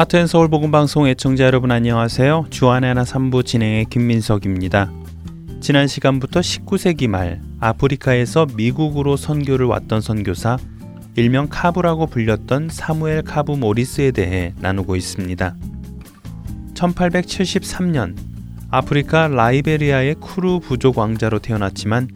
[0.00, 2.46] 하트앤서울 복음방송 애청자 여러분 안녕하세요.
[2.48, 4.90] 주안의 하나 3부 진행의 김민석입니다.
[5.60, 10.56] 지난 시간부터 19세기 말 아프리카에서 미국으로 선교를 왔던 선교사
[11.16, 15.54] 일명 카부라고 불렸던 사무엘 카부 모리스에 대해 나누고 있습니다.
[16.72, 18.16] 1873년
[18.70, 22.08] 아프리카 라이베리아의 쿠루 부족 왕자로 태어났지만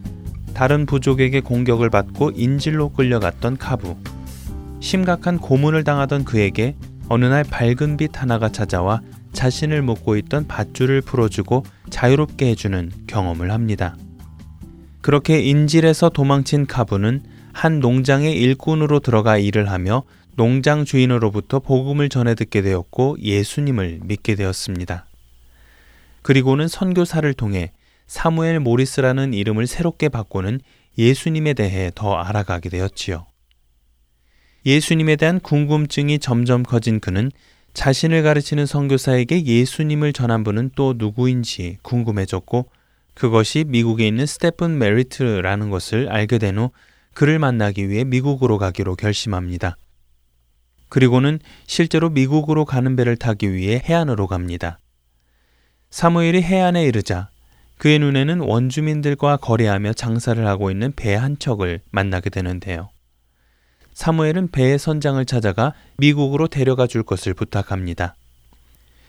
[0.55, 3.95] 다른 부족에게 공격을 받고 인질로 끌려갔던 카부.
[4.79, 6.75] 심각한 고문을 당하던 그에게
[7.07, 9.01] 어느 날 밝은 빛 하나가 찾아와
[9.33, 13.95] 자신을 묶고 있던 밧줄을 풀어주고 자유롭게 해주는 경험을 합니다.
[15.01, 17.23] 그렇게 인질에서 도망친 카부는
[17.53, 20.03] 한 농장의 일꾼으로 들어가 일을 하며
[20.35, 25.05] 농장 주인으로부터 복음을 전해 듣게 되었고 예수님을 믿게 되었습니다.
[26.23, 27.71] 그리고는 선교사를 통해
[28.07, 30.59] 사무엘 모리스라는 이름을 새롭게 바꾸는
[30.97, 33.25] 예수님에 대해 더 알아가게 되었지요.
[34.65, 37.31] 예수님에 대한 궁금증이 점점 커진 그는
[37.73, 42.65] 자신을 가르치는 선교사에게 예수님을 전한 분은 또 누구인지 궁금해졌고
[43.13, 46.71] 그것이 미국에 있는 스테픈 메리트라는 것을 알게 된 후
[47.13, 49.77] 그를 만나기 위해 미국으로 가기로 결심합니다.
[50.89, 54.79] 그리고는 실제로 미국으로 가는 배를 타기 위해 해안으로 갑니다.
[55.91, 57.29] 사무엘이 해안에 이르자
[57.77, 62.89] 그의 눈에는 원주민들과 거래하며 장사를 하고 있는 배 한 척을 만나게 되는데요.
[63.95, 68.15] 사무엘은 배의 선장을 찾아가 미국으로 데려가 줄 것을 부탁합니다.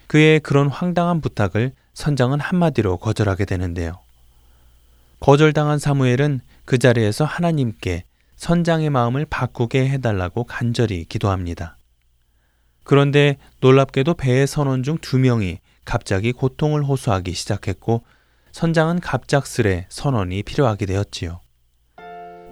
[0.06, 3.98] 그의 그런 황당한 부탁을 선장은 한마디로 거절하게 되는데요.
[5.20, 8.04] 거절당한 사무엘은 그 자리에서 하나님께
[8.36, 11.76] 선장의 마음을 바꾸게 해달라고 간절히 기도합니다.
[12.84, 18.04] 그런데 놀랍게도 배의 선원 중 두 명이 갑자기 고통을 호소하기 시작했고
[18.52, 21.40] 선장은 갑작스레 선원이 필요하게 되었지요.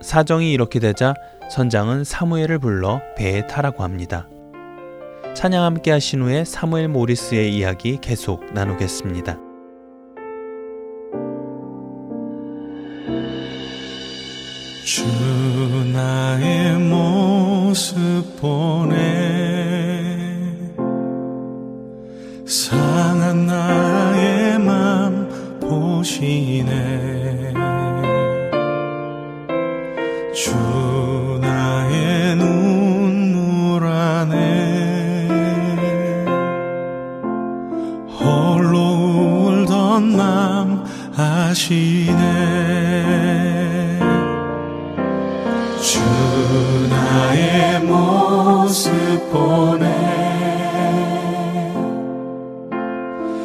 [0.03, 1.15] 사정이 이렇게 되자
[1.54, 4.26] 선장은 사무엘을 불러 배에 타라고 합니다.
[5.37, 9.38] 찬양 함께 하신 후에 사무엘 모리스의 이야기 계속 나누겠습니다.
[14.84, 15.04] 주
[15.92, 18.00] 나의 모습
[18.41, 18.98] 보내
[22.44, 27.64] 상한 나의 맘 보시네
[41.54, 42.16] 아시네.
[45.81, 46.00] 주
[46.91, 48.91] 나의 모습
[49.31, 49.87] 보내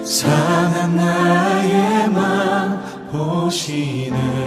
[0.04, 2.82] 상한 나의 맘
[3.12, 4.39] 보시네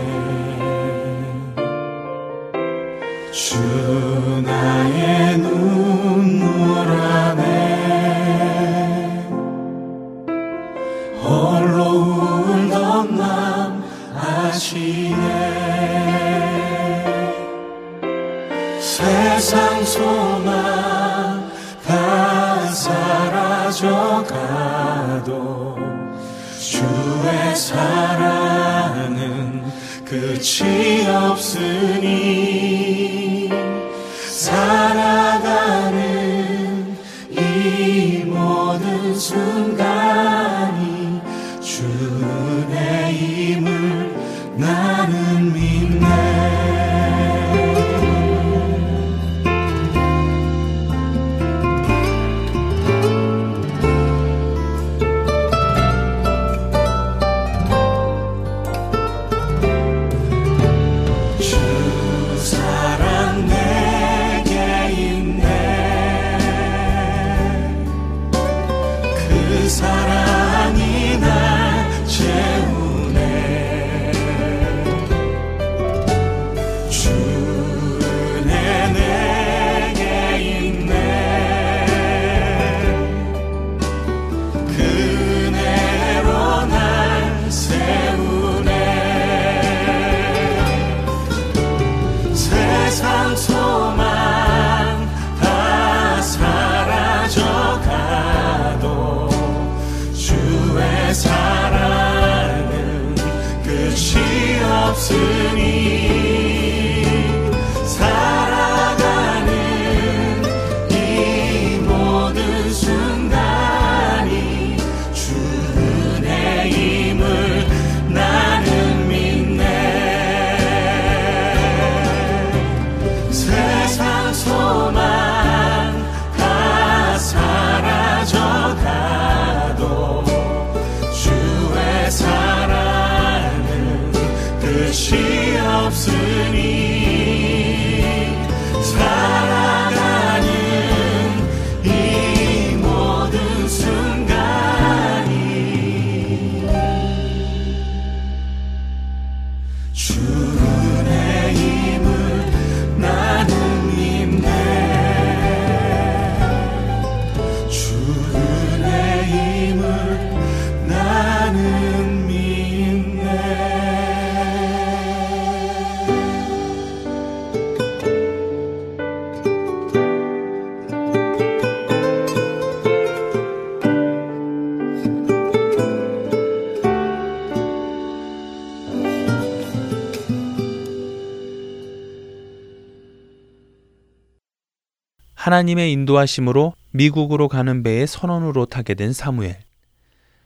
[185.43, 189.59] 하나님의 인도하심으로 미국으로 가는 배의 선원으로 타게 된 사무엘.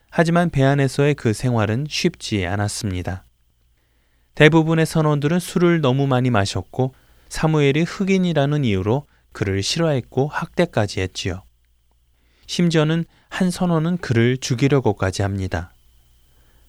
[0.09, 3.23] 하지만 배 안에서의 그 생활은 쉽지 않았습니다.
[4.33, 6.95] 대부분의 선원들은 술을 너무 많이 마셨고
[7.29, 11.43] 사무엘이 흑인이라는 이유로 그를 싫어했고 학대까지 했지요.
[12.47, 15.71] 심지어는 한 선원은 그를 죽이려고까지 합니다.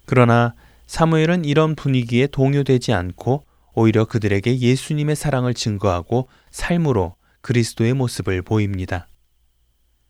[0.04, 0.52] 그러나
[0.86, 9.08] 사무엘은 이런 분위기에 동요되지 않고 오히려 그들에게 예수님의 사랑을 증거하고 삶으로 그리스도의 모습을 보입니다.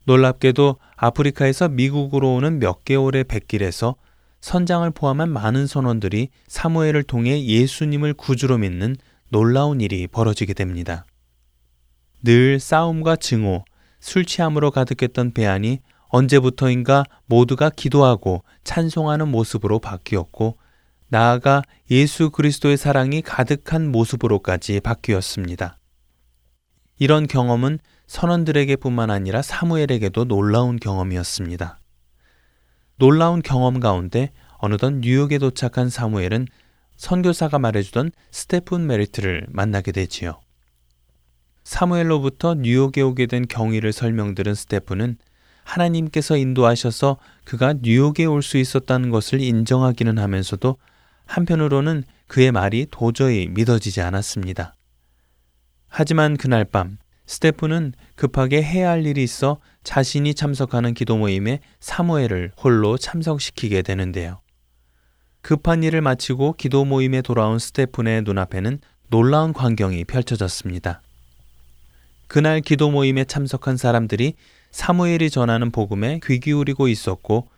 [0.05, 3.95] 놀랍게도 아프리카에서 미국으로 오는 몇 개월의 백길에서
[4.41, 8.95] 선장을 포함한 많은 선원들이 사무엘을 통해 예수님을 구주로 믿는
[9.29, 11.05] 놀라운 일이 벌어지게 됩니다.
[12.23, 13.63] 늘 싸움과 증오,
[13.99, 20.57] 술 취함으로 가득했던 배 안이 언제부터인가 모두가 기도하고 찬송하는 모습으로 바뀌었고
[21.07, 21.61] 나아가
[21.91, 25.78] 예수 그리스도의 사랑이 가득한 모습으로까지 바뀌었습니다.
[26.99, 31.79] 이런 경험은 선원들에게뿐만 아니라 사무엘에게도 놀라운 경험이었습니다.
[32.97, 36.47] 놀라운 경험 가운데 어느덧 뉴욕에 도착한 사무엘은
[36.97, 40.41] 선교사가 말해주던 스테픈 메리트를 만나게 되지요.
[41.63, 45.17] 사무엘로부터 뉴욕에 오게 된 경위를 설명들은 스테픈은
[45.63, 50.77] 하나님께서 인도하셔서 그가 뉴욕에 올 수 있었다는 것을 인정하기는 하면서도
[51.27, 54.75] 한편으로는 그의 말이 도저히 믿어지지 않았습니다.
[55.89, 62.97] 하지만 그날 밤 스테프는 급하게 해야 할 일이 있어 자신이 참석하는 기도 모임에 사무엘을 홀로
[62.97, 64.39] 참석시키게 되는데요.
[65.41, 71.01] 급한 일을 마치고 기도 모임에 돌아온 스테픈의 눈앞에는 놀라운 광경이 펼쳐졌습니다.
[72.27, 74.33] 그날 기도 모임에 참석한 사람들이
[74.71, 77.49] 사무엘이 전하는 복음에 귀 기울이고 있었고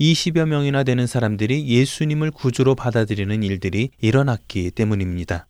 [0.00, 5.46] 20여 명이나 되는 사람들이 예수님을 구주로 받아들이는 일들이 일어났기 때문입니다.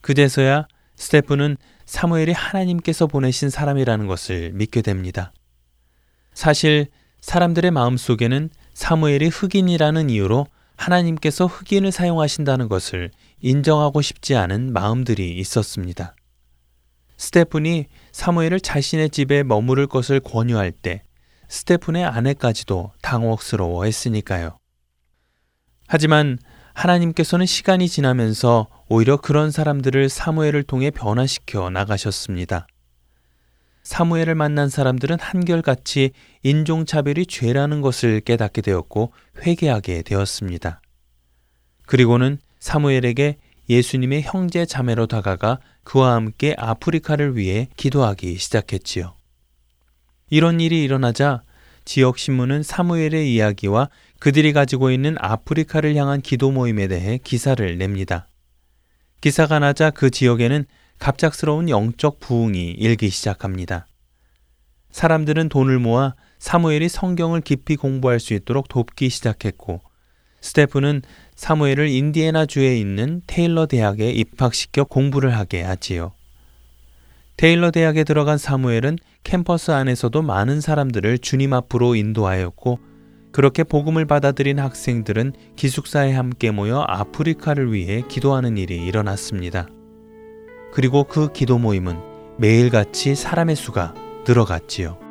[0.00, 0.66] 그제서야
[0.98, 1.56] 스테프는
[1.86, 5.32] 사무엘이 하나님께서 보내신 사람이라는 것을 믿게 됩니다.
[6.34, 6.88] 사실
[7.20, 10.46] 사람들의 마음 속에는 사무엘이 흑인이라는 이유로
[10.76, 13.10] 하나님께서 흑인을 사용하신다는 것을
[13.40, 16.14] 인정하고 싶지 않은 마음들이 있었습니다.
[17.16, 21.02] 스테픈이 사무엘을 자신의 집에 머무를 것을 권유할 때
[21.48, 24.58] 스테픈의 아내까지도 당혹스러워 했으니까요.
[25.88, 26.38] 하지만
[26.78, 32.68] 하나님께서는 시간이 지나면서 오히려 그런 사람들을 사무엘을 통해 변화시켜 나가셨습니다.
[33.82, 36.12] 사무엘을 만난 사람들은 한결같이
[36.44, 39.12] 인종차별이 죄라는 것을 깨닫게 되었고
[39.44, 40.80] 회개하게 되었습니다.
[41.86, 49.14] 그리고는 사무엘에게 예수님의 형제 자매로 다가가 그와 함께 아프리카를 위해 기도하기 시작했지요.
[50.30, 51.42] 이런 일이 일어나자
[51.88, 53.88] 지역 신문은 사무엘의 이야기와
[54.20, 58.28] 그들이 가지고 있는 아프리카를 향한 기도 모임에 대해 기사를 냅니다.
[59.22, 60.66] 기사가 나자 그 지역에는
[60.98, 63.86] 갑작스러운 영적 부흥이 일기 시작합니다.
[64.90, 69.80] 사람들은 돈을 모아 사무엘이 성경을 깊이 공부할 수 있도록 돕기 시작했고
[70.42, 71.00] 스테프는
[71.36, 76.12] 사무엘을 인디애나 주에 있는 테일러 대학에 입학시켜 공부를 하게 하지요.
[77.38, 82.80] 테일러 대학에 들어간 사무엘은 캠퍼스 안에서도 많은 사람들을 주님 앞으로 인도하였고
[83.30, 89.68] 그렇게 복음을 받아들인 학생들은 기숙사에 함께 모여 아프리카를 위해 기도하는 일이 일어났습니다.
[90.72, 92.00] 그리고 그 기도 모임은
[92.38, 93.94] 매일같이 사람의 수가
[94.26, 95.07] 늘어갔지요.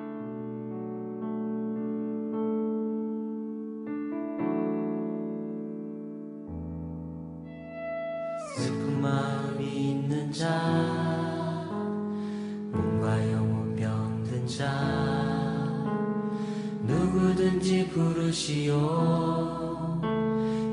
[18.28, 20.02] 부르시오.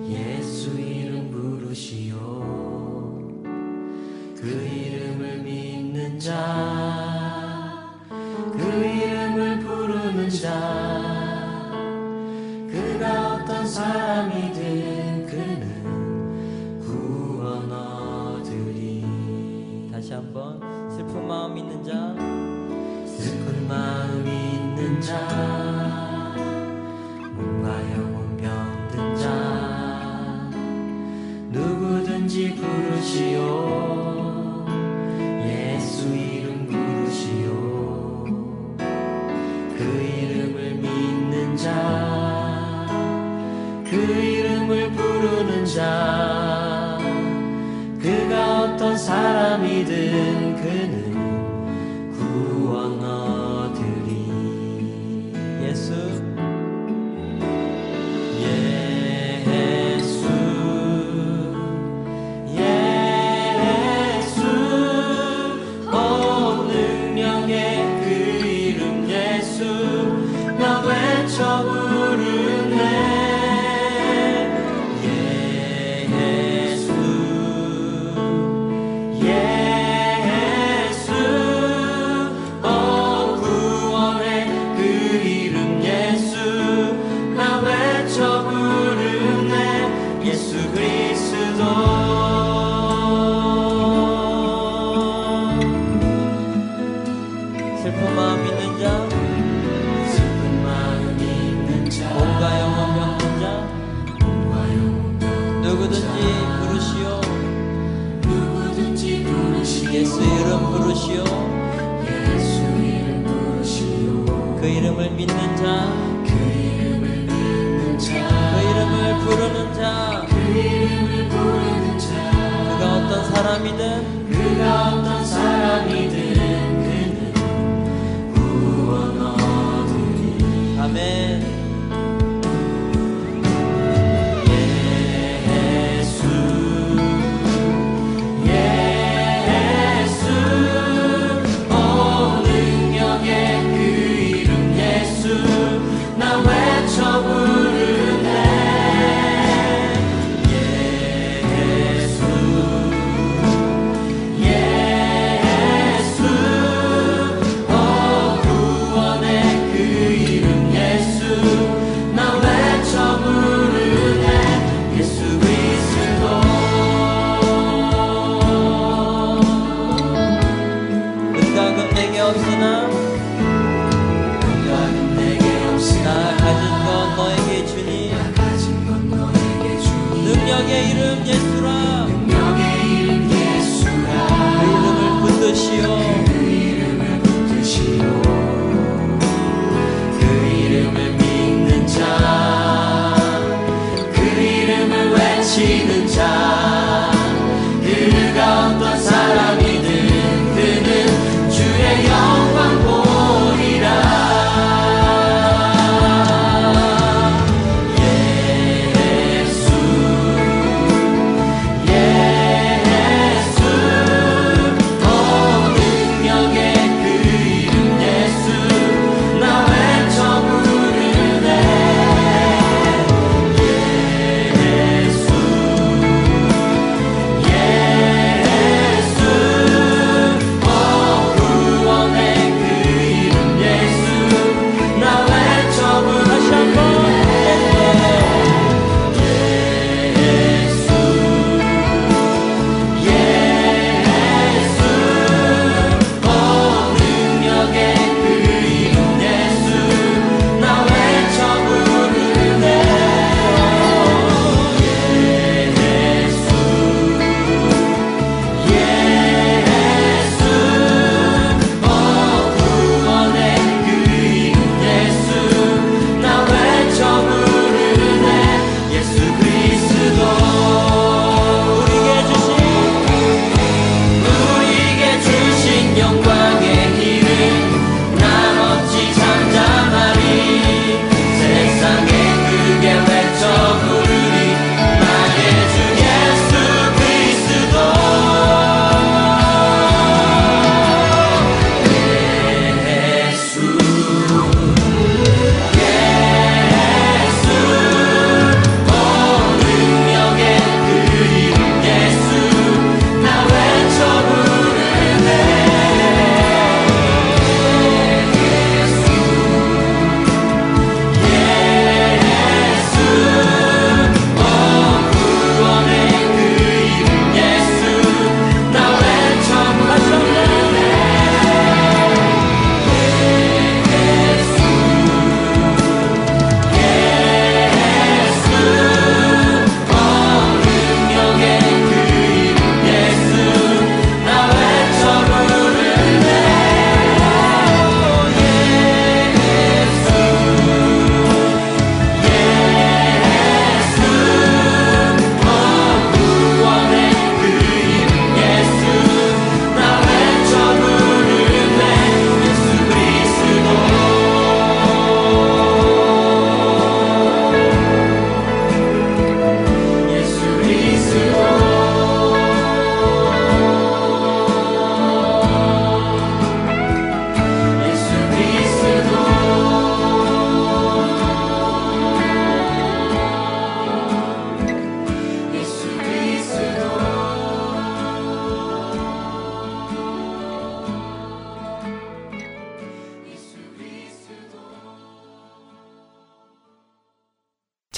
[0.09, 2.17] 예수 이름 부르시오.
[4.37, 7.75] 그 이름을 믿는 자
[8.53, 10.51] 그 이름을 부르는 자
[12.71, 14.34] 그가 어떤 사람이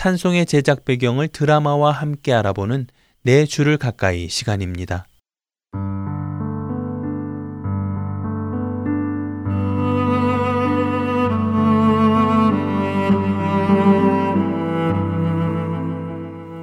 [0.07, 2.87] 찬송의 제작 배경을 드라마와 함께 알아보는
[3.25, 5.09] 내 주를 가까이 시간입니다.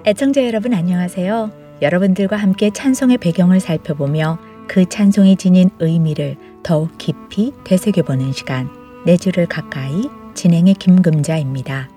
[0.05, 1.51] 애청자 여러분 안녕하세요.
[1.81, 8.69] 여러분들과 함께 찬송의 배경을 살펴보며 그 찬송이 지닌 의미를 더욱 깊이 되새겨보는 시간
[9.05, 11.92] 내 주를 가까이 진행의 김금자입니다.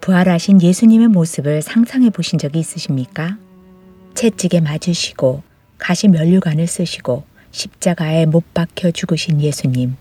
[0.00, 3.36] 부활하신 예수님의 모습을 상상해 보신 적이 있으십니까?
[4.14, 5.42] 채찍에 맞으시고
[5.78, 9.96] 가시 면류관을 쓰시고 십자가에 못 박혀 죽으신 예수님.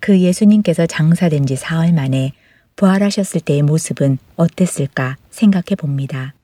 [0.00, 2.32] 그 예수님께서 장사된 지 사흘 만에
[2.76, 6.34] 부활하셨을 때의 모습은 어땠을까 생각해 봅니다.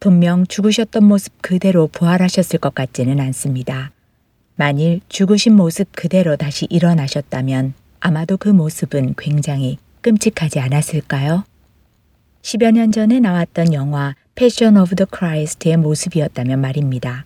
[0.00, 3.90] 분명 죽으셨던 모습 그대로 부활하셨을 것 같지는 않습니다.
[4.56, 11.44] 만일 죽으신 모습 그대로 다시 일어나셨다면 아마도 그 모습은 굉장히 끔찍하지 않았을까요?
[12.44, 17.24] 10여 년 전에 나왔던 영화 Passion of the Christ의 모습이었다면 말입니다.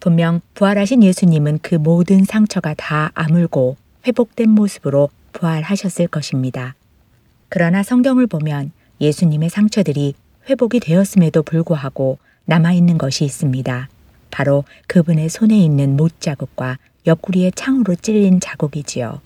[0.00, 6.74] 분명 부활하신 예수님은 그 모든 상처가 다 아물고 회복된 모습으로 부활하셨을 것입니다.
[7.50, 10.14] 그러나 성경을 보면 예수님의 상처들이
[10.48, 13.90] 회복이 되었음에도 불구하고 남아있는 것이 있습니다.
[14.30, 19.20] 바로 그분의 손에 있는 못 자국과 옆구리에 창으로 찔린 자국이지요.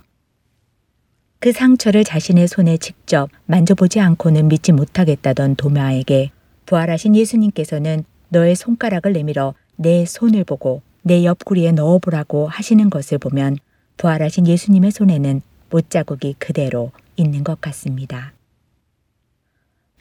[1.40, 6.30] 그 상처를 자신의 손에 직접 만져보지 않고는 믿지 못하겠다던 도마에게
[6.66, 13.56] 부활하신 예수님께서는 너의 손가락을 내밀어 내 손을 보고 내 옆구리에 넣어보라고 하시는 것을 보면
[13.96, 18.32] 부활하신 예수님의 손에는 못 자국이 그대로 있는 것 같습니다.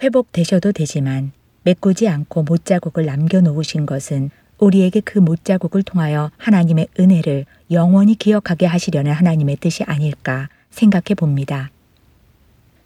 [0.02, 1.32] 회복되셔도 되지만
[1.64, 9.58] 메꾸지 않고 못자국을 남겨놓으신 것은 우리에게 그 못자국을 통하여 하나님의 은혜를 영원히 기억하게 하시려는 하나님의
[9.58, 11.72] 뜻이 아닐까 생각해 봅니다.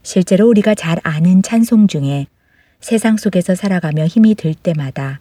[0.04, 2.28] 실제로 우리가 잘 아는 찬송 중에
[2.80, 5.20] 세상 속에서 살아가며 힘이 들 때마다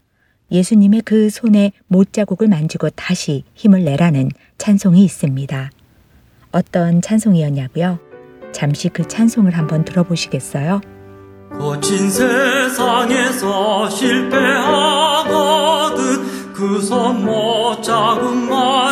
[0.50, 5.70] 예수님의 그 손에 못자국을 만지고 다시 힘을 내라는 찬송이 있습니다.
[6.52, 7.98] 어떤 찬송이었냐고요?
[8.52, 10.80] 잠시 그 찬송을 한번 들어보시겠어요?
[11.58, 13.90] 거친 세상에서
[15.10, 16.00] 실패하거든
[16.54, 18.89] 그 손 못 자국 만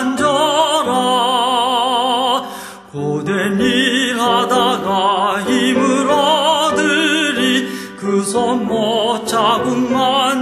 [8.46, 10.37] 못 자국 만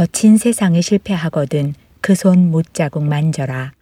[0.00, 3.72] 거친 세상에 실패하거든 그 손 못자국 만져라.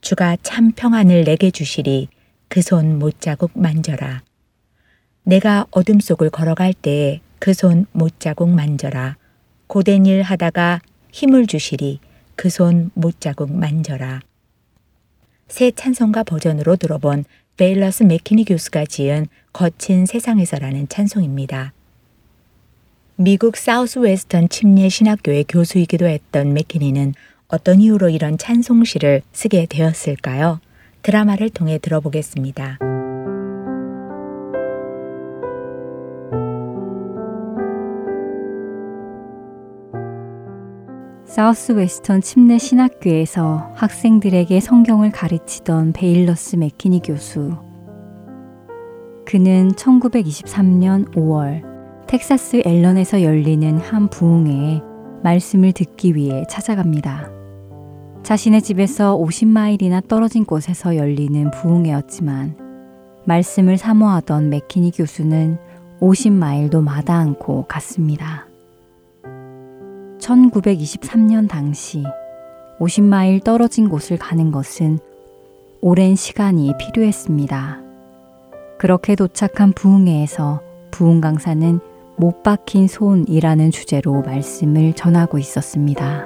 [0.00, 2.06] 주가 참 평안을 내게 주시리
[2.46, 4.22] 그 손 못자국 만져라.
[5.24, 9.16] 내가 어둠 속을 걸어갈 때에 그 손 못자국 만져라.
[9.66, 11.98] 고된 일 하다가 힘을 주시리
[12.36, 14.20] 그 손 못자국 만져라.
[15.48, 17.24] 새 찬송가 버전으로 들어본
[17.56, 21.72] 베일러스 맥키니 교수가 지은 거친 세상에서라는 찬송입니다.
[23.22, 27.14] 미국 사우스 웨스턴 침례 신학교의 교수이기도 했던 맥키니는
[27.46, 30.58] 어떤 이유로 이런 찬송시를 쓰게 되었을까요?
[31.02, 32.80] 드라마를 통해 들어보겠습니다.
[41.24, 47.56] 사우스 웨스턴 침례 신학교에서 학생들에게 성경을 가르치던 베일러스 맥키니 교수.
[49.24, 51.71] 그는 1923년 5월
[52.12, 54.82] 텍사스 앨런에서 열리는 한 부흥회에
[55.22, 57.30] 말씀을 듣기 위해 찾아갑니다.
[58.22, 62.58] 자신의 집에서 50마일이나 떨어진 곳에서 열리는 부흥회였지만
[63.24, 65.56] 말씀을 사모하던 맥키니 교수는
[66.00, 68.46] 50마일도 마다 않고 갔습니다.
[70.18, 72.04] 1923년 당시
[72.78, 74.98] 50마일 떨어진 곳을 가는 것은
[75.80, 77.80] 오랜 시간이 필요했습니다.
[78.76, 81.80] 그렇게 도착한 부흥회에서 부흥 강사는
[82.22, 86.24] 못 박힌 손이라는 주제로 말씀을 전하고 있었습니다.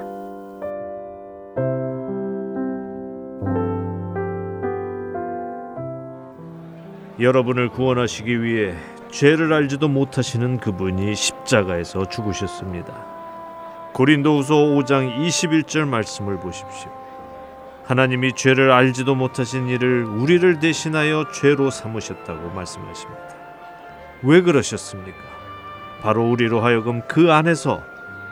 [7.18, 8.74] 여러분을 구원하시기 위해
[9.10, 12.92] 죄를 알지도 못하시는 그분이 십자가에서 죽으셨습니다.
[13.94, 16.90] 고린도후서 5장 21절 말씀을 보십시오.
[17.84, 23.34] 하나님이 죄를 알지도 못하신 이를 우리를 대신하여 죄로 삼으셨다고 말씀하십니다.
[24.24, 25.35] 왜 그러셨습니까?
[26.00, 27.82] 바로 우리로 하여금 그 안에서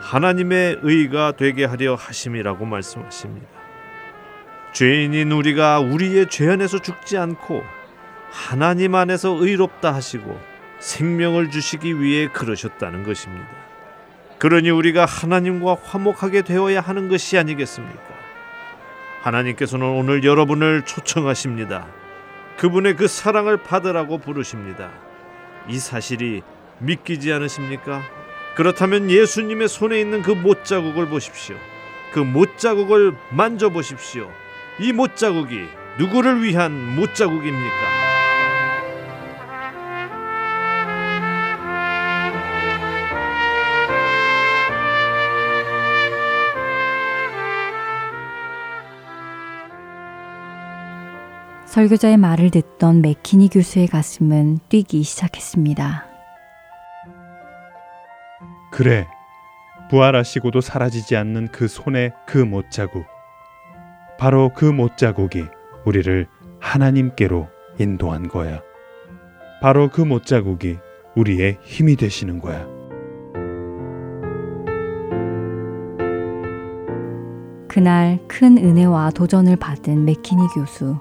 [0.00, 3.46] 하나님의 의가 되게 하려 하심이라고 말씀하십니다.
[4.72, 7.62] 죄인인 우리가 우리의 죄 안에서 죽지 않고
[8.30, 10.38] 하나님 안에서 의롭다 하시고
[10.80, 13.48] 생명을 주시기 위해 그러셨다는 것입니다.
[14.38, 18.02] 그러니 우리가 하나님과 화목하게 되어야 하는 것이 아니겠습니까?
[19.22, 21.86] 하나님께서는 오늘 여러분을 초청하십니다.
[22.58, 24.90] 그분의 그 사랑을 받으라고 부르십니다.
[25.68, 26.42] 이 사실이
[26.78, 28.02] 믿기지 않으십니까?
[28.56, 31.56] 그렇다면 예수님의 손에 있는 그 못자국을 보십시오.
[32.12, 34.30] 그 못자국을 만져보십시오.
[34.80, 35.66] 이 못자국이
[35.98, 38.04] 누구를 위한 못자국입니까?
[51.66, 56.13] 설교자의 말을 듣던 맥키니 교수의 가슴은 뛰기 시작했습니다.
[58.74, 59.06] 그래.
[59.88, 63.04] 부활하시고도 사라지지 않는 그 손의 그 못자국.
[64.18, 65.44] 바로 그 못자국이
[65.84, 66.26] 우리를
[66.58, 68.62] 하나님께로 인도한 거야.
[69.62, 70.78] 바로 그 못자국이
[71.14, 72.66] 우리의 힘이 되시는 거야.
[77.68, 80.98] 그날 큰 은혜와 도전을 받은 맥키니 교수.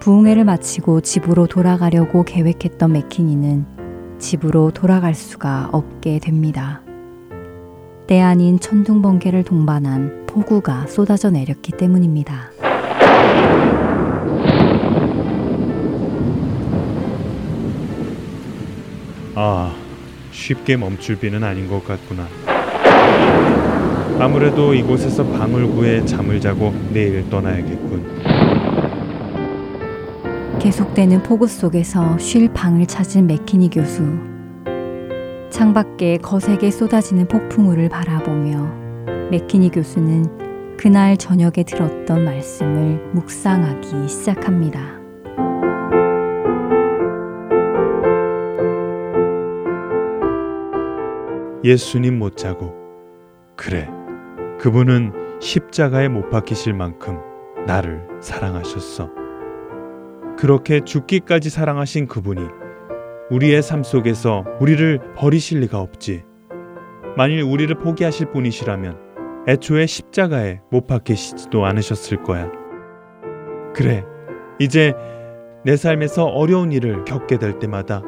[0.00, 3.81] 부흥회를 마치고 집으로 돌아가려고 계획했던 맥키니는
[4.22, 6.80] 집으로 돌아갈 수가 없게 됩니다.
[8.06, 12.52] 때 아닌 천둥 번개를 동반한 폭우가 쏟아져 내렸기 때문입니다.
[19.34, 19.74] 아,
[20.30, 22.28] 쉽게 멈출 비는 아닌 것 같구나.
[24.20, 28.31] 아무래도 이곳에서 방을 구해 잠을 자고 내일 떠나야겠군.
[30.62, 34.04] 계속되는 폭우 속에서 쉴 방을 찾은 맥키니 교수.
[35.50, 44.80] 창밖에 거세게 쏟아지는 폭풍우를 바라보며 맥키니 교수는 그날 저녁에 들었던 말씀을 묵상하기 시작합니다.
[51.64, 52.72] 예수님 못 자고
[53.56, 53.90] 그래
[54.60, 57.18] 그분은 십자가에 못 박히실 만큼
[57.66, 59.21] 나를 사랑하셨어.
[60.42, 62.40] 그렇게 죽기까지 사랑하신 그분이
[63.30, 66.24] 우리의 삶 속에서 우리를 버리실 리가 없지.
[67.16, 68.98] 만일 우리를 포기하실 분이시라면
[69.46, 72.50] 애초에 십자가에 못 박히시지도 않으셨을 거야.
[73.72, 74.04] 그래,
[74.58, 74.94] 이제
[75.64, 78.02] 내 삶에서 어려운 일을 겪게 될 때마다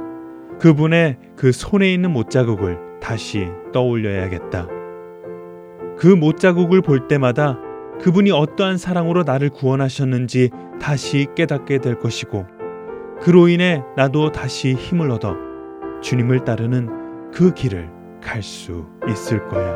[0.59, 4.67] 그분의 그 손에 있는 못자국을 다시 떠올려야겠다.
[5.97, 7.61] 그 못자국을 볼 때마다
[8.01, 12.47] 그분이 어떠한 사랑으로 나를 구원하셨는지 다시 깨닫게 될 것이고,
[13.21, 15.37] 그로 인해 나도 다시 힘을 얻어
[16.03, 17.91] 주님을 따르는 그 길을
[18.23, 19.75] 갈 수 있을 거야.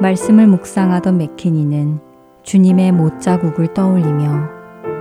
[0.00, 2.00] 말씀을 묵상하던 맥키니는
[2.42, 4.48] 주님의 못자국을 떠올리며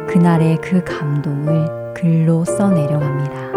[0.07, 3.48] 그날의 그 감동을 글로 써내려갑니다.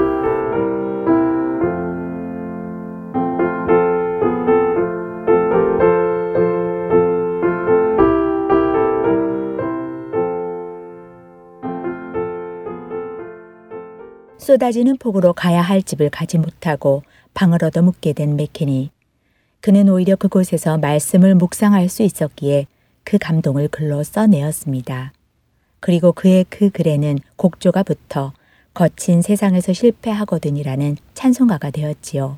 [14.42, 18.90] 쏟아지는 폭우로 가야 할 집을 가지 못하고 방을 얻어 묵게 된 맥케니.
[19.60, 22.66] 그는 오히려 그곳에서 말씀을 묵상할 수 있었기에
[23.04, 25.12] 그 감동을 글로 써내었습니다.
[25.78, 28.32] 그리고 그의 그 글에는 곡조가 붙어
[28.74, 32.36] 거친 세상에서 실패하거든이라는 찬송가가 되었지요.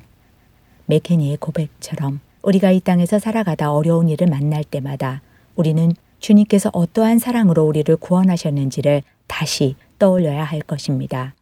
[0.85, 5.23] 맥케니의 고백처럼 우리가 이 땅에서 살아가다 어려운 일을 만날 때마다
[5.55, 11.33] 우리는 주님께서 어떠한 사랑으로 우리를 구원하셨는지를 다시 떠올려야 할 것입니다.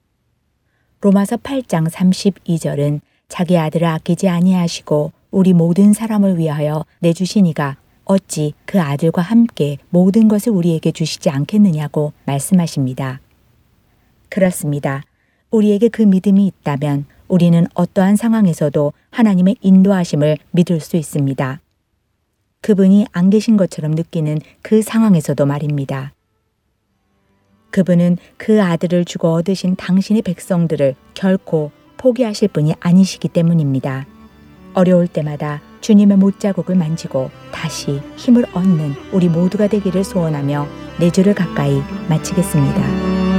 [1.03, 9.21] 로마서 8장 32절은 자기 아들을 아끼지 아니하시고 우리 모든 사람을 위하여 내주시니가 어찌 그 아들과
[9.21, 13.19] 함께 모든 것을 우리에게 주시지 않겠느냐고 말씀하십니다.
[14.29, 15.03] 그렇습니다.
[15.51, 21.59] 우리에게 그 믿음이 있다면 우리는 어떠한 상황에서도 하나님의 인도하심을 믿을 수 있습니다.
[22.61, 26.13] 그분이 안 계신 것처럼 느끼는 그 상황에서도 말입니다.
[27.73, 34.05] 그분은 그 아들을 주고 얻으신 당신의 백성들을 결코 포기하실 분이 아니시기 때문입니다.
[34.75, 40.67] 어려울 때마다 주님의 못자국을 만지고 다시 힘을 얻는 우리 모두가 되기를 소원하며
[40.99, 43.32] 내 주를 가까이 마치겠습니다.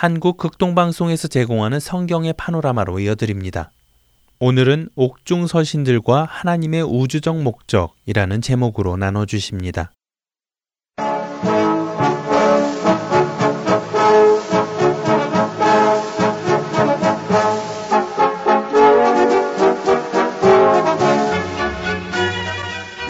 [0.00, 3.70] 한국 극동방송에서 제공하는 성경의 파노라마로 이어드립니다.
[4.38, 9.92] 오늘은 옥중 서신들과 하나님의 우주적 목적이라는 제목으로 나눠 주십니다.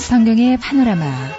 [0.01, 1.30] 성경의 파노라마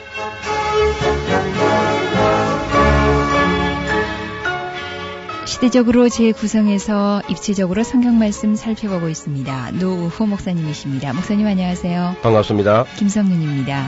[5.61, 9.73] 시대적으로 재구성해서 입체적으로 성경 말씀 살펴보고 있습니다.
[9.73, 11.13] 노우호 목사님이십니다.
[11.13, 12.15] 목사님 안녕하세요.
[12.23, 12.85] 반갑습니다.
[12.97, 13.87] 김성윤입니다.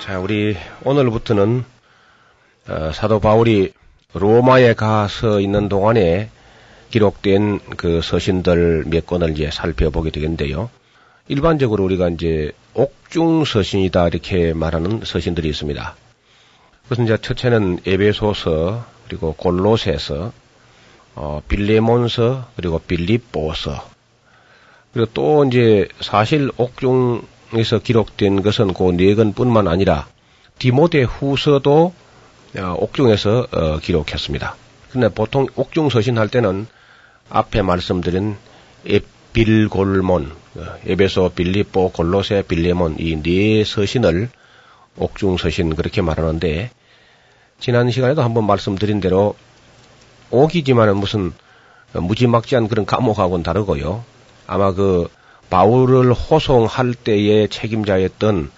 [0.00, 1.64] 자, 우리 오늘부터는
[2.70, 3.74] 어, 사도 바울이
[4.14, 6.30] 로마에 가서 있는 동안에
[6.88, 10.70] 기록된 그 서신들 몇 권을 이제 살펴보게 되겠는데요.
[11.28, 15.96] 일반적으로 우리가 이제 옥중 서신이다 이렇게 말하는 서신들이 있습니다.
[16.84, 20.32] 그것은 이제 첫째는 에베소서 그리고 골로새서
[21.16, 23.88] 어, 빌레몬서 그리고 빌립보서
[24.92, 30.06] 그리고 또 이제 사실 옥중에서 기록된 것은 그 네 권뿐만 아니라
[30.58, 31.92] 디모데 후서도
[32.58, 34.56] 어, 옥중에서 어, 기록했습니다.
[34.92, 36.66] 근데 보통 옥중 서신 할 때는
[37.28, 38.36] 앞에 말씀드린
[38.86, 40.45] 에빌골몬, 어,
[40.86, 44.28] 에베소, 빌리뽀, 골로세, 빌레몬 이 네 서신을
[44.96, 46.70] 옥중 서신 그렇게 말하는데
[47.58, 49.34] 지난 시간에도 한번 말씀드린 대로
[50.30, 51.32] 옥이지만은 무슨
[51.92, 54.04] 무지막지한 그런 감옥하고는 다르고요.
[54.46, 55.08] 아마 그
[55.50, 58.50] 바울을 호송할 때의 책임자였던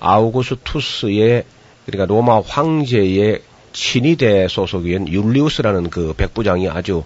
[0.00, 1.44] 아우구스투스의
[1.86, 7.04] 그러니까 로마 황제의 친위대 소속인 율리우스라는 그 백부장이 아주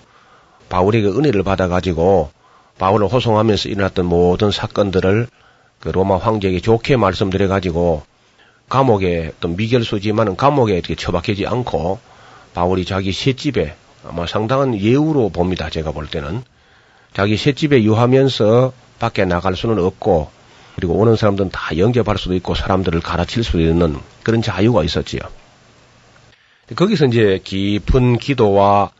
[0.68, 2.30] 바울에게 은혜를 받아가지고
[2.78, 5.26] 바울을 호송하면서 일어났던 모든 사건들을
[5.80, 8.02] 그 로마 황제에게 좋게 말씀드려 가지고
[8.68, 11.98] 감옥에 어떤 미결소지만은 감옥에 이렇게 처박히지 않고
[12.54, 13.74] 바울이 자기 셋집에
[14.06, 15.70] 아마 상당한 예우로 봅니다.
[15.70, 16.42] 제가 볼 때는
[17.14, 20.30] 자기 셋집에 유하면서 밖에 나갈 수는 없고
[20.76, 25.20] 그리고 오는 사람들은 다 영접할 수도 있고 사람들을 가르칠 수도 있는 그런 자유가 있었지요.
[26.74, 28.90] 거기서 이제 깊은 기도와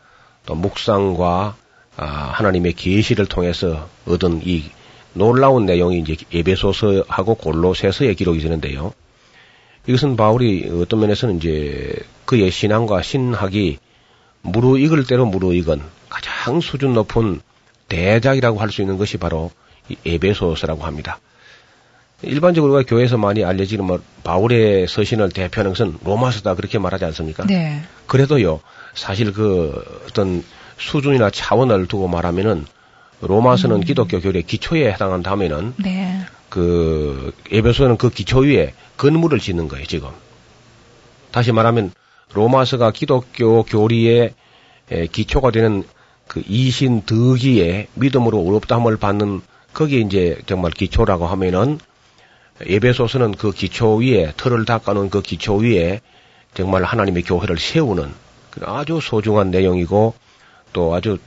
[0.45, 1.55] 또 묵상과 아,
[2.05, 4.63] 하나님의 계시를 통해서 얻은 이
[5.13, 8.93] 놀라운 내용이 이제 에베소서하고 골로새서에 기록이 되는데요.
[9.87, 11.93] 이것은 바울이 어떤 면에서는 이제
[12.25, 13.79] 그의 신앙과 신학이
[14.41, 17.41] 무르익을 대로 무르익은 가장 수준 높은
[17.87, 19.51] 대작이라고 할 수 있는 것이 바로
[19.89, 21.19] 이 에베소서라고 합니다.
[22.21, 27.45] 일반적으로 우리가 교회에서 많이 알려지는 뭐 바울의 서신을 대표하는 것은 로마서다 그렇게 말하지 않습니까?
[27.45, 27.81] 네.
[28.07, 28.59] 그래도요
[28.93, 30.43] 사실 그 어떤
[30.79, 32.65] 수준이나 차원을 두고 말하면은
[33.21, 33.81] 로마서는 음.
[33.81, 36.21] 기독교 교리의 기초에 해당한다면은 네.
[36.49, 40.09] 그 에베소는 그 기초 위에 건물을 짓는 거예요 지금.
[41.31, 41.91] 다시 말하면
[42.33, 44.33] 로마서가 기독교 교리의
[44.91, 45.83] 에, 기초가 되는
[46.27, 49.41] 그 이신 득이의 믿음으로 어렵다함을 받는
[49.73, 51.79] 거기에 이제 정말 기초라고 하면은
[52.61, 56.01] 에베소서는 그 기초 위에 틀을 닦아놓은 그 기초 위에
[56.53, 58.11] 정말 하나님의 교회를 세우는
[58.51, 60.13] 그 아주 소중한 내용이고
[60.73, 61.17] 또 아주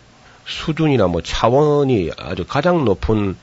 [0.46, 3.36] 수준이나 뭐 차원이 아주 가장 높은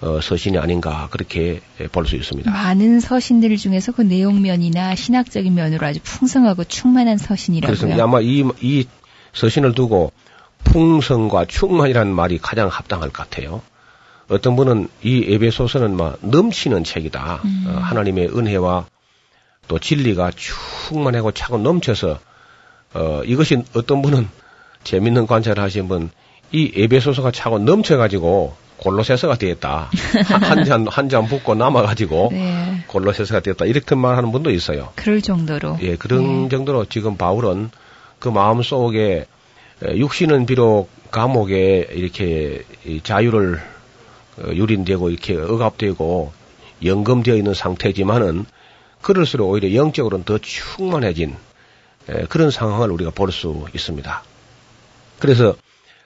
[0.00, 2.50] 어, 서신이 아닌가 그렇게 볼 수 있습니다.
[2.50, 7.76] 많은 서신들 중에서 그 내용면이나 신학적인 면으로 아주 풍성하고 충만한 서신이라고요.
[7.76, 8.86] 그래서 아마 이, 이
[9.32, 10.12] 서신을 두고
[10.64, 13.60] 풍성과 충만이라는 말이 가장 합당할 것 같아요.
[14.28, 17.40] 어떤 분은 이 에베소서는 막 넘치는 책이다.
[17.44, 17.64] 음.
[17.66, 18.86] 어, 하나님의 은혜와
[19.66, 22.18] 또 진리가 충만하고 차고 넘쳐서
[22.94, 24.28] 어, 이것이 어떤 분은
[24.88, 26.10] 재밌는 관찰을 하신 분,
[26.50, 29.90] 이 에베소서가 차고 넘쳐가지고 골로새서가 되었다.
[30.24, 32.78] 한 잔, 한 잔 붓고 남아가지고 네.
[32.86, 33.66] 골로새서가 되었다.
[33.66, 34.88] 이렇게 말하는 분도 있어요.
[34.94, 35.76] 그럴 정도로.
[35.82, 36.48] 예, 그런 네.
[36.48, 37.70] 정도로 지금 바울은
[38.18, 39.26] 그 마음 속에
[39.84, 43.60] 에, 육신은 비록 감옥에 이렇게 이 자유를
[44.38, 46.32] 어, 유린되고 이렇게 억압되고
[46.82, 48.46] 연금되어 있는 상태지만은
[49.02, 51.36] 그럴수록 오히려 영적으로는 더 충만해진
[52.08, 54.22] 에, 그런 상황을 우리가 볼 수 있습니다.
[55.18, 55.54] 그래서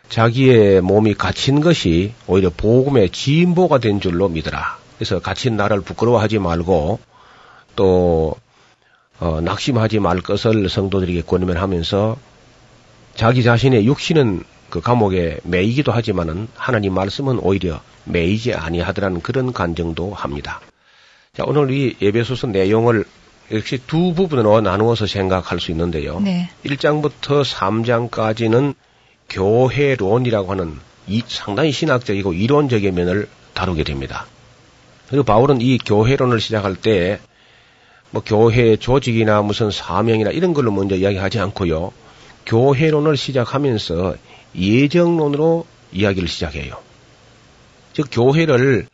[0.09, 4.79] 자기의 몸이 갇힌 것이 오히려 복음의 진보가 된 줄로 믿어라.
[4.97, 7.01] 그래서 갇힌 나를 부끄러워하지 말고
[7.77, 8.35] 또
[9.21, 12.17] 어, 낙심하지 말 것을 성도들에게 권면하면서
[13.15, 20.61] 자기 자신의 육신은 그 감옥에 매이기도 하지만은 하나님 말씀은 오히려 매이지 아니하더라는 그런 간증도 합니다.
[21.35, 23.05] 자, 오늘 이 예배소서 내용을
[23.53, 26.21] 역시 두 부분으로 나누어서 생각할 수 있는데요.
[26.21, 26.51] 네.
[26.65, 28.75] 1장부터 3장까지는
[29.33, 30.79] 교회론이라고 하는
[31.09, 34.27] 이 상당히 신학적이고 이론적인 면을 다루게 됩니다.
[35.09, 37.21] 그리고 바울은 이 교회론을 시작할 때
[38.13, 41.93] 뭐 교회 조직이나 무슨 사명이나 이런 걸로 먼저 이야기하지 않고요.
[42.45, 44.17] 교회론을 시작하면서
[44.55, 46.77] 예정론으로 이야기를 시작해요.
[47.95, 48.87] 즉 교회를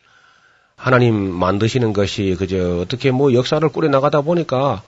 [0.76, 4.82] 하나님 만드시는 것이 그저 어떻게 뭐 역사를 꾸려 나가다 보니까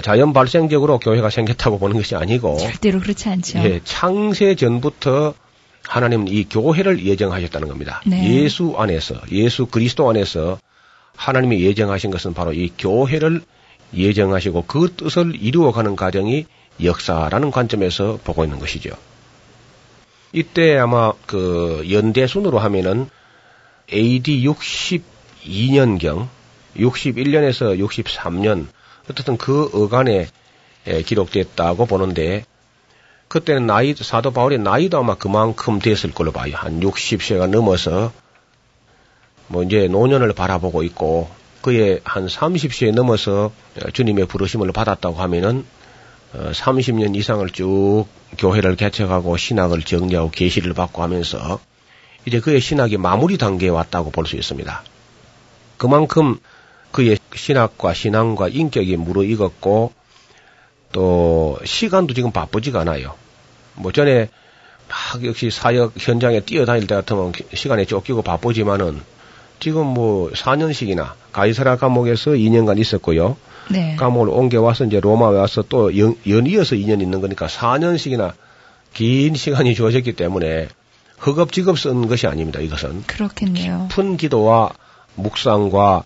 [0.00, 3.58] 자연 발생적으로 교회가 생겼다고 보는 것이 아니고 절대로 그렇지 않죠.
[3.58, 5.34] 예, 창세 전부터
[5.86, 8.00] 하나님은 이 교회를 예정하셨다는 겁니다.
[8.06, 8.42] 네.
[8.42, 10.58] 예수 안에서 예수 그리스도 안에서
[11.16, 13.42] 하나님이 예정하신 것은 바로 이 교회를
[13.94, 16.46] 예정하시고 그 뜻을 이루어가는 과정이
[16.82, 18.90] 역사라는 관점에서 보고 있는 것이죠.
[20.32, 23.10] 이때 아마 그 연대 순으로 하면은
[23.92, 24.46] AD
[25.44, 26.28] 62년경
[26.76, 28.66] 61년에서 63년
[29.10, 30.28] 어쨌든 그 어간에
[30.86, 32.44] 예, 기록됐다고 보는데
[33.28, 36.54] 그때는 나이 사도 바울의 나이도 아마 그만큼 됐을 걸로 봐요.
[36.54, 38.12] 한 60세가 넘어서
[39.46, 41.30] 뭐 이제 노년을 바라보고 있고
[41.62, 43.52] 그의 한 30세에 넘어서
[43.92, 45.64] 주님의 부르심을 받았다고 하면은
[46.34, 48.06] 30년 어, 이상을 쭉
[48.38, 51.60] 교회를 개척하고 신학을 정리하고 계시를 받고 하면서
[52.24, 54.82] 이제 그의 신학이 마무리 단계에 왔다고 볼 수 있습니다.
[55.76, 56.38] 그만큼
[56.92, 59.92] 그의 신학과 신앙과 인격이 무르익었고
[60.92, 63.14] 또 시간도 지금 바쁘지가 않아요.
[63.74, 64.28] 뭐 전에
[64.88, 69.00] 막 역시 사역 현장에 뛰어다닐 때 같으면 시간에 쫓기고 바쁘지만은
[69.58, 73.36] 지금 뭐 4년씩이나 가이사라 감옥에서 2년간 있었고요.
[73.70, 73.96] 네.
[73.96, 78.32] 감옥을 옮겨와서 이제 로마에 와서 또 연, 연이어서 2년 있는 거니까 4년씩이나
[78.92, 80.68] 긴 시간이 주어졌기 때문에
[81.24, 82.60] 허겁지겁 쓴 것이 아닙니다.
[82.60, 83.86] 이것은 그렇겠네요.
[83.88, 84.72] 깊은 기도와
[85.14, 86.04] 묵상과 어,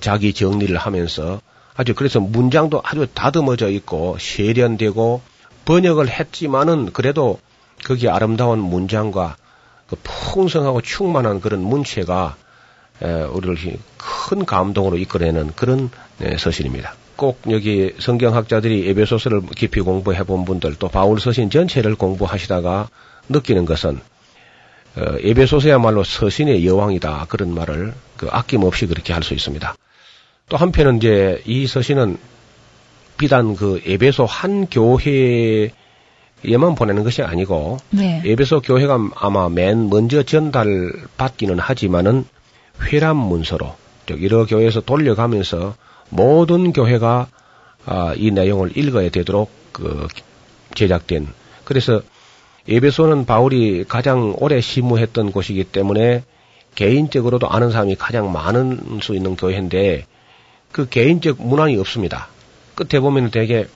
[0.00, 1.40] 자기 정리를 하면서
[1.74, 5.22] 아주 그래서 문장도 아주 다듬어져 있고 세련되고
[5.64, 7.38] 번역을 했지만은 그래도
[7.84, 9.36] 거기 아름다운 문장과
[9.86, 12.36] 그 풍성하고 충만한 그런 문체가
[13.00, 16.94] 우리를 큰 감동으로 이끌어내는 그런 네, 서신입니다.
[17.16, 22.88] 꼭 여기 성경학자들이 에베소서를 깊이 공부해 본 분들 또 바울 서신 전체를 공부하시다가
[23.28, 24.00] 느끼는 것은
[24.96, 29.74] 어, 에베소서야말로 서신의 여왕이다 그런 말을 그 아낌없이 그렇게 할 수 있습니다.
[30.50, 32.18] 또 한편은 이제 이 서신은
[33.18, 35.72] 비단 그 에베소 한 교회에만
[36.76, 38.22] 보내는 것이 아니고 네.
[38.24, 42.24] 에베소 교회가 아마 맨 먼저 전달 받기는 하지만은
[42.82, 43.74] 회람 문서로
[44.22, 45.74] 여러 교회에서 돌려가면서
[46.10, 47.28] 모든 교회가
[47.84, 50.06] 아, 이 내용을 읽어야 되도록 그
[50.74, 51.26] 제작된
[51.64, 52.02] 그래서
[52.68, 56.22] 에베소는 바울이 가장 오래 시무했던 곳이기 때문에
[56.78, 60.06] 개인적으로도 아는 사람이 가장 많은 수 있는 교회인데
[60.70, 62.28] 그 개인적 문안이 없습니다.
[62.76, 63.66] 끝에 보면 되게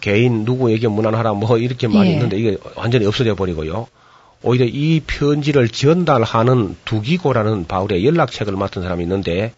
[0.00, 2.14] 개인 누구에게 문안하라 뭐 이렇게 많이 예.
[2.14, 3.86] 있는데 이게 완전히 없어져 버리고요.
[4.42, 9.52] 오히려 이 편지를 전달하는 두기고라는 바울의 연락책을 맡은 사람이 있는데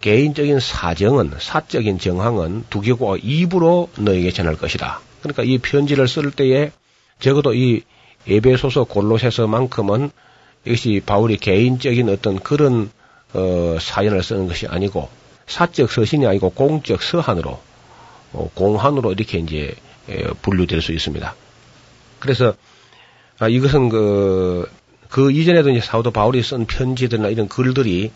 [0.00, 5.00] 개인적인 사정은 사적인 정황은 두기고가 입으로 너에게 전할 것이다.
[5.20, 6.72] 그러니까 이 편지를 쓸 때에
[7.18, 7.82] 적어도 이
[8.26, 10.10] 에베소서 골로새서만큼은
[10.64, 12.90] 이것이 바울이 개인적인 어떤 그런
[13.32, 15.08] 어, 사연을 쓰는 것이 아니고
[15.46, 17.60] 사적 서신이 아니고 공적 서한으로
[18.32, 19.74] 어, 공한으로 이렇게 이제
[20.08, 21.34] 에, 분류될 수 있습니다.
[22.18, 22.54] 그래서
[23.38, 24.70] 아, 이것은 그,
[25.08, 28.12] 그 이전에도 이제 사도 바울이 쓴 편지들이나 이런 글들이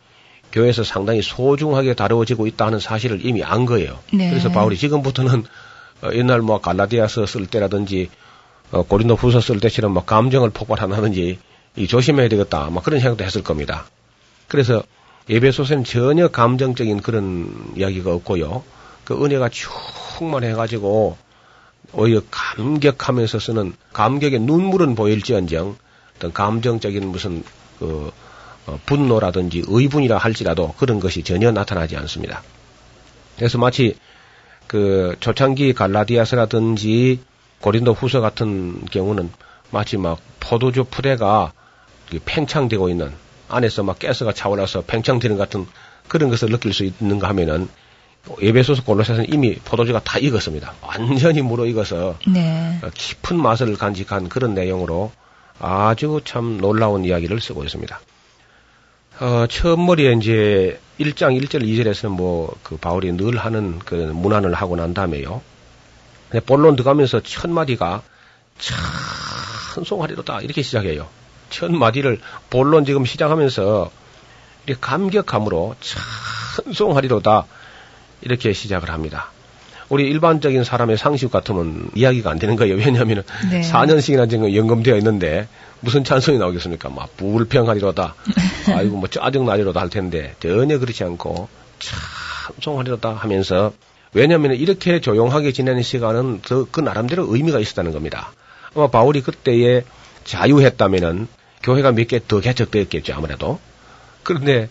[0.52, 3.98] 교회에서 상당히 소중하게 다루어지고 있다 는 사실을 이미 안 거예요.
[4.12, 4.30] 네.
[4.30, 5.44] 그래서 바울이 지금부터는
[6.02, 8.10] 어, 옛날 뭐 갈라디아서 쓸 때라든지
[8.70, 11.38] 어, 고린도 후서 쓸 때처럼 뭐 감정을 폭발한다든지
[11.76, 12.70] 이 조심해야 되겠다.
[12.70, 13.86] 뭐 그런 생각도 했을 겁니다.
[14.48, 14.82] 그래서
[15.28, 18.62] 예배소서는 전혀 감정적인 그런 이야기가 없고요.
[19.04, 21.16] 그 은혜가 충만해가지고
[21.92, 25.76] 오히려 감격하면서 쓰는 감격의 눈물은 보일지언정
[26.16, 27.42] 어떤 감정적인 무슨
[27.78, 28.12] 그
[28.66, 32.42] 어, 분노라든지 의분이라 할지라도 그런 것이 전혀 나타나지 않습니다.
[33.36, 33.96] 그래서 마치
[34.66, 37.20] 그 초창기 갈라디아서라든지
[37.60, 39.30] 고린도 후서 같은 경우는
[39.70, 41.52] 마치 막 포도주 푸대가
[42.24, 43.12] 팽창되고 있는
[43.48, 45.66] 안에서 막 가스가 차올라서 팽창되는 같은
[46.08, 47.68] 그런 것을 느낄 수 있는가 하면은
[48.40, 50.74] 예배소서 골로새서는 이미 포도주가 다 익었습니다.
[50.80, 52.80] 완전히 물어 익어서 네.
[52.94, 55.12] 깊은 맛을 간직한 그런 내용으로
[55.58, 58.00] 아주 참 놀라운 이야기를 쓰고 있습니다.
[59.20, 64.74] 어, 처음 머리에 이제 1장 1절 2절에서는 뭐 그 바울이 늘 하는 그 문안을 하고
[64.74, 65.42] 난 다음에요.
[66.46, 68.02] 본론 들어가면서 첫 마디가
[69.74, 71.06] 찬송하리로다 이렇게 시작해요.
[71.50, 72.20] 첫 마디를
[72.50, 73.90] 본론 지금 시작하면서
[74.66, 75.76] 이렇게 감격함으로
[76.64, 77.46] 찬송하리로다
[78.22, 79.30] 이렇게 시작을 합니다.
[79.88, 82.74] 우리 일반적인 사람의 상식 같으면 이야기가 안 되는 거예요.
[82.76, 83.60] 왜냐하면 네.
[83.60, 85.46] 4년씩이나 지금 연금되어 있는데
[85.80, 86.88] 무슨 찬송이 나오겠습니까?
[86.88, 88.14] 막 불평하리로다.
[88.74, 91.48] 아이고 뭐 짜증나리로다 할 텐데 전혀 그렇지 않고
[92.48, 93.72] 찬송하리로다 하면서
[94.14, 98.32] 왜냐하면 이렇게 조용하게 지내는 시간은 그, 그 나름대로 의미가 있었다는 겁니다.
[98.74, 99.84] 아마 바울이 그때에
[100.24, 101.28] 자유했다면은
[101.62, 103.58] 교회가 몇 개 더 개척되었겠죠 아무래도.
[104.22, 104.68] 그런데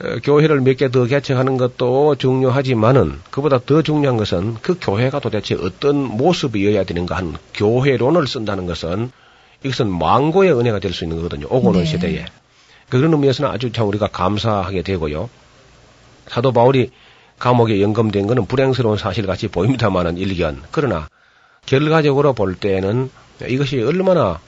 [0.00, 5.54] 어, 교회를 몇 개 더 개척하는 것도 중요하지만은 그보다 더 중요한 것은 그 교회가 도대체
[5.54, 9.10] 어떤 모습이어야 되는가 하는 교회론을 쓴다는 것은
[9.62, 11.46] 이것은 망고의 은혜가 될 수 있는 거거든요.
[11.50, 11.86] 오고는 네.
[11.86, 12.24] 시대에.
[12.88, 15.28] 그런 의미에서는 아주 참 우리가 감사하게 되고요.
[16.28, 16.90] 사도 바울이
[17.38, 20.62] 감옥에 연금된 것은 불행스러운 사실 같이 보입니다만은 일견.
[20.70, 21.08] 그러나
[21.66, 23.10] 결과적으로 볼 때는
[23.48, 24.40] 이것이 얼마나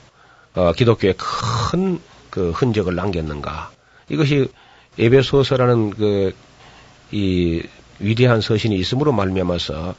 [0.55, 1.99] 어, 기독교에 큰
[2.29, 3.69] 그 흔적을 남겼는가.
[4.09, 4.47] 이것이
[4.97, 6.33] 에베소서라는 그
[7.13, 7.61] 이
[7.99, 9.95] 위대한 서신이 있음으로 말미암아서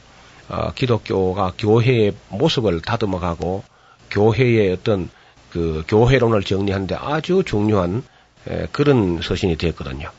[0.49, 3.63] 어, 기독교가 교회의 모습을 다듬어가고
[4.11, 5.09] 교회의 어떤
[5.49, 8.03] 그 교회론을 정리하는데 아주 중요한
[8.47, 10.11] 에, 그런 서신이 되었거든요.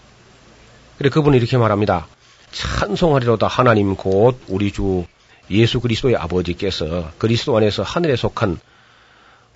[0.97, 2.09] 그래 그분이 이렇게 말합니다.
[2.51, 5.05] 찬송하리로다 하나님 곧 우리 주
[5.51, 8.59] 예수 그리스도의 아버지께서 그리스도 안에서 하늘에 속한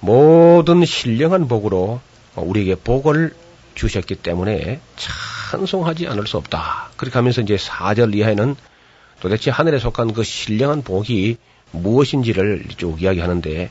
[0.00, 2.00] 모든 신령한 복으로
[2.36, 3.34] 우리에게 복을
[3.74, 6.90] 주셨기 때문에 찬송하지 않을 수 없다.
[6.96, 8.56] 그렇게 하면서 이제 4절 이하에는
[9.20, 11.36] 도대체 하늘에 속한 그 신령한 복이
[11.72, 13.70] 무엇인지를 쭉 이야기하는데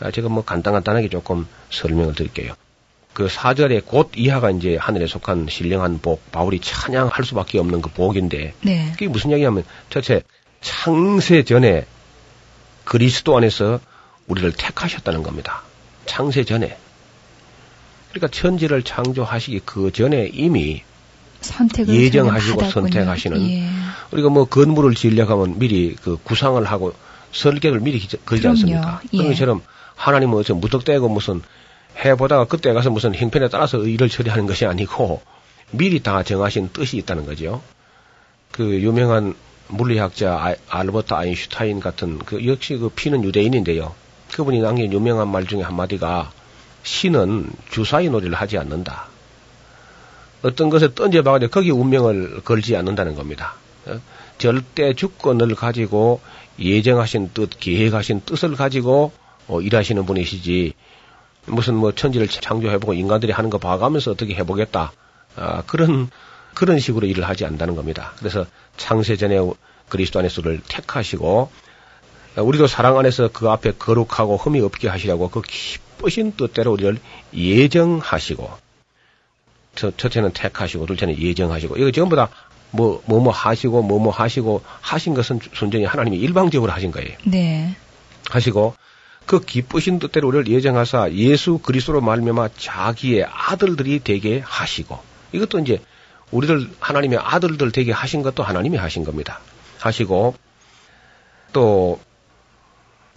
[0.00, 2.54] 아, 제가 뭐 간단간단하게 조금 설명을 드릴게요.
[3.12, 8.54] 그 4절에 곧 이하가 이제 하늘에 속한 신령한 복, 바울이 찬양할 수밖에 없는 그 복인데
[8.62, 8.88] 네.
[8.92, 10.22] 그게 무슨 이야기냐면 첫째
[10.60, 11.84] 창세 전에
[12.84, 13.80] 그리스도 안에서
[14.28, 15.62] 우리를 택하셨다는 겁니다.
[16.06, 16.76] 창세 전에.
[18.10, 20.82] 그러니까 천지를 창조하시기 그 전에 이미
[21.88, 22.64] 예정하시고.
[22.70, 23.68] 선택하시는 예.
[24.12, 26.94] 우리가 뭐 건물을 지으려고 하면 미리 그 구상을 하고
[27.32, 28.50] 설계를 미리 기- 걸지 그럼요.
[28.56, 29.00] 않습니까?
[29.12, 29.16] 예.
[29.18, 29.62] 그런 것처럼
[29.94, 31.42] 하나님은 어째 무턱대고 무슨
[32.04, 35.20] 해보다가 그때 가서 무슨 형편에 따라서 일을 처리하는 것이 아니고
[35.70, 37.62] 미리 다 정하신 뜻이 있다는 거죠.
[38.52, 39.34] 그 유명한
[39.68, 43.94] 물리학자 아- 알버트 아인슈타인 같은 그 역시 그 피는 유대인인데요.
[44.34, 46.32] 그분이 남긴 유명한 말 중에 한마디가
[46.82, 49.06] 신은 주사위 놀이를 하지 않는다.
[50.42, 53.54] 어떤 것에 던져봐가지고 거기 운명을 걸지 않는다는 겁니다.
[53.86, 54.00] 어?
[54.38, 56.20] 절대 주권을 가지고
[56.58, 59.12] 예정하신 뜻, 계획하신 뜻을 가지고
[59.48, 60.74] 어, 일하시는 분이시지
[61.46, 64.92] 무슨 뭐 천지를 창조해보고 인간들이 하는 거 봐가면서 어떻게 해보겠다
[65.36, 66.10] 아, 그런
[66.54, 68.12] 그런 식으로 일을 하지 않는다는 겁니다.
[68.18, 68.44] 그래서
[68.76, 69.38] 창세 전에
[69.88, 71.50] 그리스도 안에서를 택하시고 어,
[72.42, 76.98] 우리도 사랑 안에서 그 앞에 거룩하고 흠이 없게 하시려고 그 기쁘신 뜻대로 우리를
[77.34, 78.50] 예정하시고
[79.74, 82.28] 첫, 첫째는 택하시고 둘째는 예정하시고 이거 전부 다
[82.70, 87.16] 뭐 뭐 뭐 하시고 뭐 뭐 하시고 하신 것은 순전히 하나님이 일방적으로 하신 거예요.
[87.24, 87.74] 네.
[88.30, 88.74] 하시고
[89.26, 94.98] 그 기쁘신 뜻대로 우리를 예정하사 예수 그리스도로 말미암아 자기의 아들들이 되게 하시고
[95.32, 95.80] 이것도 이제
[96.30, 99.40] 우리를 하나님의 아들들 되게 하신 것도 하나님이 하신 겁니다.
[99.80, 100.34] 하시고
[101.52, 102.00] 또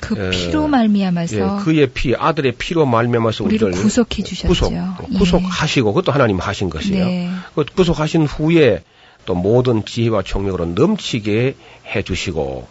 [0.01, 4.47] 그 에, 피로 말미암아서 예, 그의 피 아들의 피로 말미암아서 우리를 구속해 주셨죠.
[4.49, 5.17] 구속 예.
[5.17, 7.05] 구속하시고 그것도 하나님 하신 것이에요.
[7.05, 7.31] 네.
[7.55, 8.83] 그 구속하신 후에
[9.25, 12.67] 또 모든 지혜와 총력으로 넘치게 해 주시고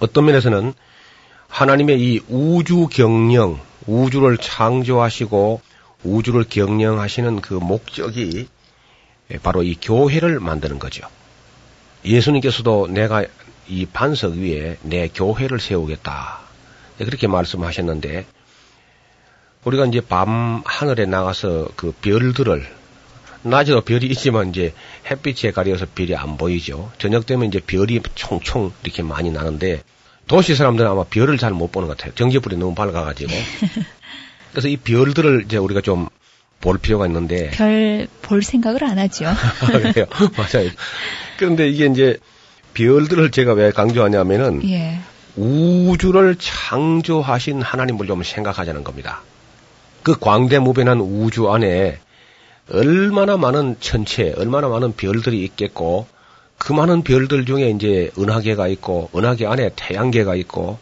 [0.00, 0.72] 어떤 면에서는
[1.48, 5.60] 하나님의 이 우주 경영, 우주를 창조하시고
[6.02, 8.48] 우주를 경영하시는 그 목적이
[9.42, 11.06] 바로 이 교회를 만드는 거죠.
[12.04, 13.24] 예수님께서도 내가
[13.68, 16.43] 이 반석 위에 내 교회를 세우겠다.
[16.98, 18.26] 그렇게 말씀하셨는데
[19.64, 22.66] 우리가 이제 밤 하늘에 나가서 그 별들을
[23.42, 24.72] 낮에도 별이 있지만 이제
[25.10, 26.90] 햇빛에 가려서 별이 안 보이죠.
[26.98, 29.82] 저녁 되면 이제 별이 총총 이렇게 많이 나는데
[30.26, 32.14] 도시 사람들은 아마 별을 잘 못 보는 것 같아요.
[32.14, 33.32] 전기불이 너무 밝아가지고.
[34.52, 36.08] 그래서 이 별들을 이제 우리가 좀
[36.60, 37.50] 볼 필요가 있는데.
[37.50, 39.26] 별 볼 생각을 안 하죠.
[39.66, 40.06] 그래요.
[40.38, 40.70] 맞아요.
[41.36, 42.16] 그런데 이게 이제
[42.72, 44.98] 별들을 제가 왜 강조하냐면은 예.
[45.36, 49.22] 우주를 창조하신 하나님을 좀 생각하자는 겁니다.
[50.02, 51.98] 그 광대무변한 우주 안에
[52.70, 56.06] 얼마나 많은 천체, 얼마나 많은 별들이 있겠고,
[56.56, 60.78] 그 많은 별들 중에 이제 은하계가 있고, 은하계 안에 태양계가 있고,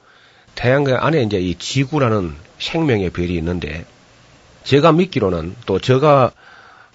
[0.55, 3.85] 태양계 안에 이제 이 지구라는 생명의 별이 있는데,
[4.65, 6.33] 제가 믿기로는 또 제가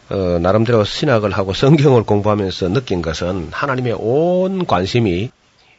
[0.10, 5.32] 어, 나름대로 신학을 하고 성경을 공부하면서 느낀 것은 하나님의 온 관심이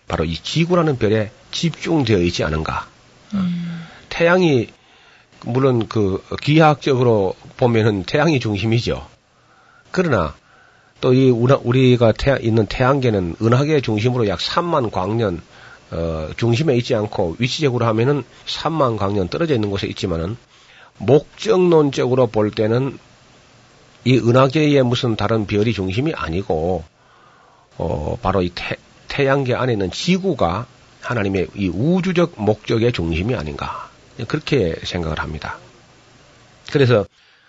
[0.08, 2.88] 바로 이 지구라는 별에 집중되어 있지 않은가.
[3.34, 3.86] 음.
[4.08, 4.68] 태양이
[5.44, 9.06] 물론 그 기하학적으로 보면은 태양이 중심이죠.
[9.90, 10.34] 그러나
[11.00, 15.40] 또 이 우리가 태, 있는 태양계는 은하계 중심으로 약 3만 광년
[15.90, 20.36] 어, 중심에 있지 않고 위치적으로 하면은 3만 광년 떨어져 있는 곳에 있지만은
[20.98, 22.98] 목적론적으로 볼 때는
[24.04, 26.84] 이 은하계의 무슨 다른 별이 중심이 아니고
[27.78, 28.76] 어, 바로 이 태,
[29.08, 30.66] 태양계 안에 있는 지구가
[31.00, 33.88] 하나님의 이 우주적 목적의 중심이 아닌가
[34.26, 35.58] 그렇게 생각을 합니다.
[36.72, 37.06] 그래서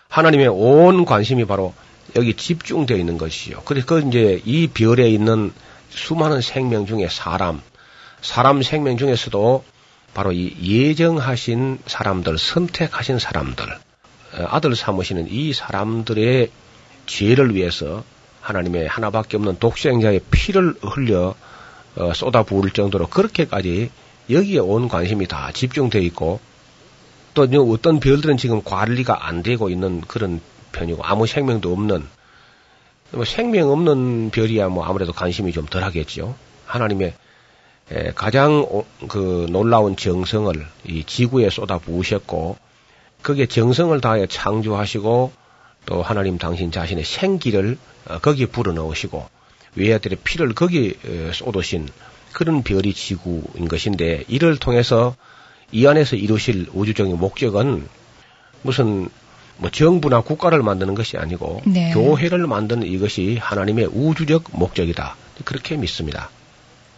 [0.07, 1.74] 하나님의 온 관심이 바로
[2.16, 3.62] 여기 집중되어 있는 것이요.
[3.66, 5.51] 그래서 그 이제 이 별에 있는
[5.89, 7.62] 수많은 생명 중에 사람,
[8.22, 9.64] 사람 생명 중에서도
[10.14, 16.49] 바로 이 예정하신 사람들, 선택하신 사람들, 어, 아들 삼으시는 이 사람들의
[17.05, 18.03] 죄를 위해서
[18.41, 21.36] 하나님의 하나밖에 없는 독생자의 피를 흘려
[21.95, 23.91] 어, 쏟아 부을 정도로 그렇게까지
[24.29, 26.39] 여기에 온 관심이 다 집중되어 있고
[27.33, 32.05] 또 어떤 별들은 지금 관리가 안 되고 있는 그런 편이고 아무 생명도 없는
[33.11, 36.35] 뭐 생명 없는 별이야 뭐 아무래도 관심이 좀 덜하겠죠.
[36.65, 37.13] 하나님의
[38.13, 40.53] 가장 그 놀라운 정성을
[40.85, 42.57] 이 지구에 쏟아 부으셨고
[43.23, 45.31] 거기에 정성을 다해 창조하시고
[45.85, 47.77] 또 하나님 당신 자신의 생기를
[48.07, 49.27] 어, 거기에 불어넣으시고
[49.76, 50.93] 외아들의 피를 거기에
[51.34, 51.88] 쏟으신
[52.34, 55.15] 그런 별이 지구인 것인데 이를 통해서
[55.72, 57.88] 이 안에서 이루실 우주적인 목적은
[58.61, 59.09] 무슨
[59.57, 61.91] 뭐 정부나 국가를 만드는 것이 아니고 네.
[61.93, 65.15] 교회를 만드는 이것이 하나님의 우주적 목적이다.
[65.43, 66.30] 그렇게 믿습니다.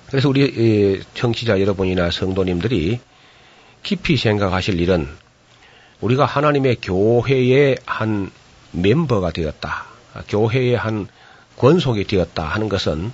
[0.08, 3.00] 그래서 우리 청취자 여러분이나 성도님들이
[3.84, 5.08] 깊이 생각하실 일은
[6.02, 8.32] 우리가 하나님의 교회의 한
[8.72, 9.86] 멤버가 되었다.
[10.28, 11.08] 교회의 한
[11.62, 13.14] 권속이 되었다 하는 것은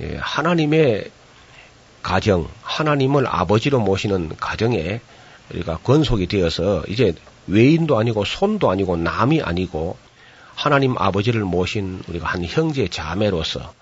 [0.00, 1.10] 예, 하나님의
[2.02, 5.00] 가정, 하나님을 아버지로 모시는 가정에
[5.52, 7.12] 우리가 권속이 되어서 이제
[7.48, 9.96] 외인도 아니고 손도 아니고 남이 아니고
[10.54, 13.74] 하나님 아버지를 모신 우리가 한 형제 자매로서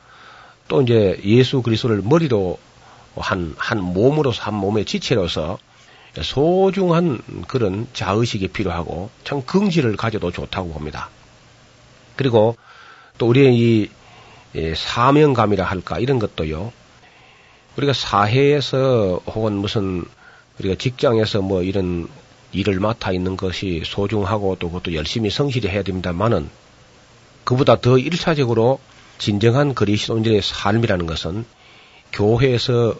[0.69, 2.59] 또 이제 예수 그리스도를 머리로
[3.15, 5.59] 한, 한 몸으로서 한 몸의 지체로서
[6.23, 11.11] 소중한 그런 자의식이 필요하고 참 긍지를 가져도 좋다고 봅니다.
[12.17, 12.57] 그리고
[13.19, 13.91] 또 우리의 이
[14.55, 16.72] 사명감이라 할까 이런 것도요.
[17.76, 20.05] 우리가 사회에서 혹은 무슨
[20.59, 22.09] 우리가 직장에서 뭐 이런
[22.53, 26.49] 일을 맡아 있는 것이 소중하고 또 그것도 열심히 성실히 해야 됩니다만은
[27.44, 28.80] 그보다 더 일차적으로
[29.18, 31.44] 진정한 그리스도인들의 삶이라는 것은
[32.12, 32.94] 교회에서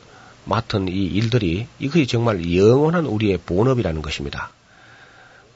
[0.45, 4.51] 맡은 이 일들이 이것이 정말 영원한 우리의 본업이라는 것입니다.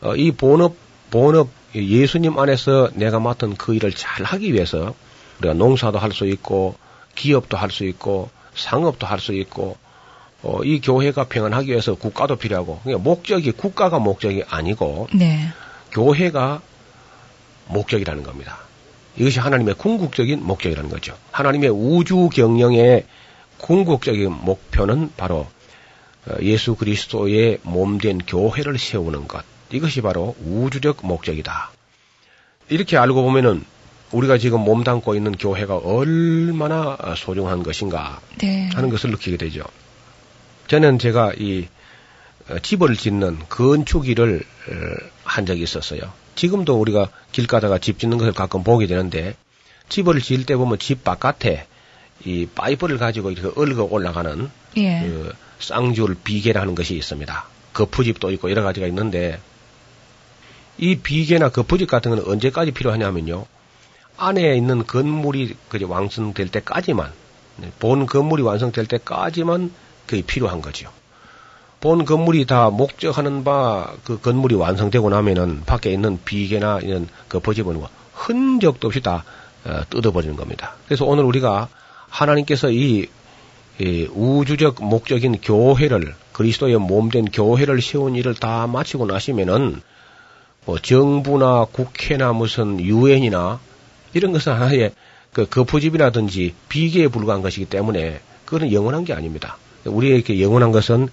[0.01, 0.77] 어, 이 본업,
[1.11, 4.95] 본업, 예수님 안에서 내가 맡은 그 일을 잘 하기 위해서
[5.43, 6.77] 우리가 농사도 할 수 있고
[7.15, 9.77] 기업도 할 수 있고 상업도 할 수 있고
[10.43, 15.49] 어, 이 교회가 평안하기 위해서 국가도 필요하고 그러니까 목적이 국가가 목적이 아니고 네.
[15.93, 16.61] 교회가
[17.69, 18.59] 목적이라는 겁니다.
[19.17, 21.17] 이것이 하나님의 궁극적인 목적이라는 거죠.
[21.31, 23.05] 하나님의 우주 경영의
[23.59, 25.47] 궁극적인 목표는 바로
[26.27, 29.45] 어, 예수 그리스도의 몸된 교회를 세우는 것.
[29.71, 31.71] 이것이 바로 우주적 목적이다.
[32.69, 33.65] 이렇게 알고 보면은
[34.13, 38.69] 우리가 지금 몸담고 있는 교회가 얼마나 소중한 것인가 네.
[38.75, 39.65] 하는 것을 느끼게 되죠.
[40.69, 41.67] 저는 제가 이
[42.49, 44.73] 어, 집을 짓는 건축 일을 어,
[45.25, 46.01] 한 적이 있었어요.
[46.35, 49.37] 지금도 우리가 길 가다가 집 짓는 것을 가끔 보게 되는데
[49.89, 51.67] 집을 지을 때 보면 집 바깥에
[52.25, 55.01] 이 파이프를 가지고 이렇게 얽어 올라가는 예.
[55.01, 57.47] 그 쌍줄 비계라는 것이 있습니다.
[57.73, 59.41] 거푸집도 있고 여러 가지가 있는데
[60.79, 63.47] 이 비계나 거푸집 같은 건 언제까지 필요하냐면요.
[64.17, 67.13] 안에 있는 건물이 그저 완성될 때까지만
[67.57, 69.73] 네, 본 건물이 완성될 때까지만
[70.07, 70.91] 그게 필요한 거죠.
[71.81, 77.89] 본 건물이 다 목적하는 바 그 건물이 완성되고 나면은 밖에 있는 비계나 이런 거푸집은 뭐
[78.15, 79.25] 흔적도 없이 다
[79.65, 80.75] 어, 뜯어버리는 겁니다.
[80.87, 81.69] 그래서 오늘 우리가
[82.09, 83.07] 하나님께서 이,
[83.79, 89.81] 이 우주적 목적인 교회를 그리스도의 몸된 교회를 세운 일을 다 마치고 나시면은
[90.65, 93.61] 뭐 정부나 국회나 무슨 유엔이나
[94.15, 94.93] 이런 것은 하나의
[95.33, 99.57] 그 거푸집이라든지 비계에 불과한 것이기 때문에 그거는 영원한 게 아닙니다.
[99.85, 101.09] 우리에게 영원한 것은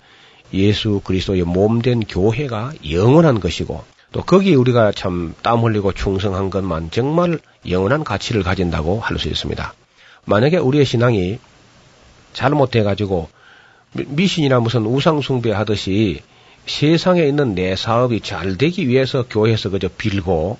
[0.53, 7.39] 예수 그리스도의 몸된 교회가 영원한 것이고 또 거기에 우리가 참 땀 흘리고 충성한 것만 정말
[7.69, 9.73] 영원한 가치를 가진다고 할 수 있습니다.
[10.25, 11.39] 만약에 우리의 신앙이
[12.33, 13.29] 잘못해가지고
[13.93, 16.21] 미신이나 무슨 우상숭배 하듯이
[16.65, 20.57] 세상에 있는 내 사업이 잘 되기 위해서 교회에서 그저 빌고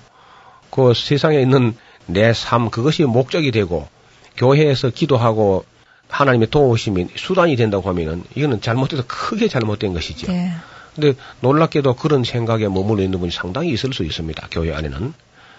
[0.70, 1.76] 그 세상에 있는
[2.12, 3.88] 내 삶 그것이 목적이 되고
[4.36, 5.64] 교회에서 기도하고
[6.08, 10.32] 하나님의 도우심이 수단이 된다고 하면은 이거는 잘못돼서 크게 잘못된 것이죠.
[10.32, 10.52] 네.
[10.94, 14.48] 근데 놀랍게도 그런 생각에 머물러 있는 분이 상당히 있을 수 있습니다.
[14.50, 15.12] 교회 안에는.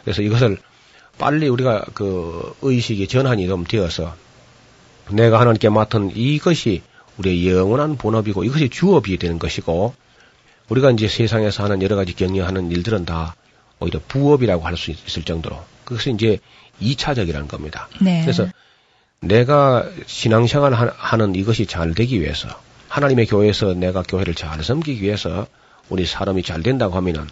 [0.03, 0.57] 그래서 이것을
[1.17, 4.13] 빨리 우리가 그 의식이 전환이 좀 되어서
[5.09, 6.81] 내가 하나님께 맡은 이것이
[7.17, 9.93] 우리의 영원한 본업이고 이것이 주업이 되는 것이고
[10.69, 13.35] 우리가 이제 세상에서 하는 여러 가지 격려하는 일들은 다
[13.79, 15.57] 오히려 부업이라고 할 수 있을 정도로
[15.91, 16.39] 그것이 이제
[16.81, 17.89] 2차적이라는 겁니다.
[17.99, 18.21] 네.
[18.21, 18.47] 그래서
[19.19, 22.47] 내가 신앙생활 하는 이것이 잘 되기 위해서
[22.87, 25.47] 하나님의 교회에서 내가 교회를 잘 섬기기 위해서
[25.89, 27.27] 우리 사람이 잘 된다고 하면은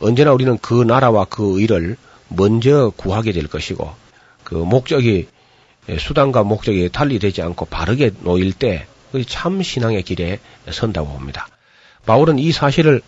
[0.00, 1.96] 언제나 우리는 그 나라와 그 의를
[2.28, 3.94] 먼저 구하게 될 것이고
[4.42, 5.28] 그 목적이
[5.98, 8.86] 수단과 목적이 달리 되지 않고 바르게 놓일 때
[9.26, 10.38] 참 신앙의 길에
[10.70, 11.48] 선다고 봅니다.
[12.06, 13.02] 바울은 이 사실을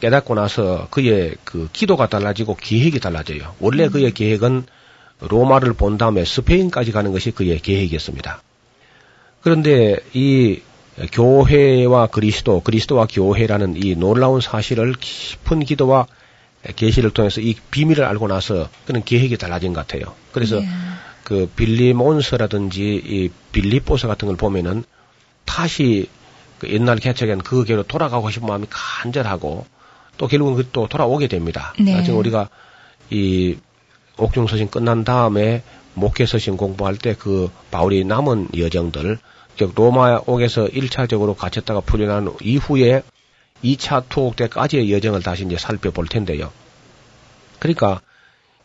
[0.00, 3.54] 깨닫고 나서 그의 그 기도가 달라지고 계획이 달라져요.
[3.60, 3.90] 원래 음.
[3.90, 4.64] 그의 계획은
[5.20, 8.42] 로마를 본 다음에 스페인까지 가는 것이 그의 계획이었습니다.
[9.42, 10.60] 그런데 이
[11.12, 16.06] 교회와 그리스도, 그리스도와 교회라는 이 놀라운 사실을 깊은 기도와
[16.76, 20.14] 계시를 통해서 이 비밀을 알고 나서 그는 계획이 달라진 것 같아요.
[20.32, 20.68] 그래서 네.
[21.24, 24.84] 그 빌리몬스라든지 이 빌리포스 같은 걸 보면은
[25.44, 26.08] 다시
[26.58, 29.64] 그 옛날 개척엔 그 교로 돌아가고 싶은 마음이 간절하고
[30.20, 31.72] 또 결국은 그 또 돌아오게 됩니다.
[31.80, 31.94] 네.
[31.94, 32.50] 나중에 우리가
[33.08, 33.56] 이
[34.18, 35.62] 옥중 서신 끝난 다음에
[35.94, 39.16] 목회 서신 공부할 때 그 바울이 남은 여정들
[39.56, 43.02] 즉 로마 옥에서 1차적으로 갇혔다가 풀려난 이후에
[43.64, 46.52] 2차 투옥 때까지의 여정을 다시 이제 살펴볼 텐데요.
[47.58, 48.02] 그러니까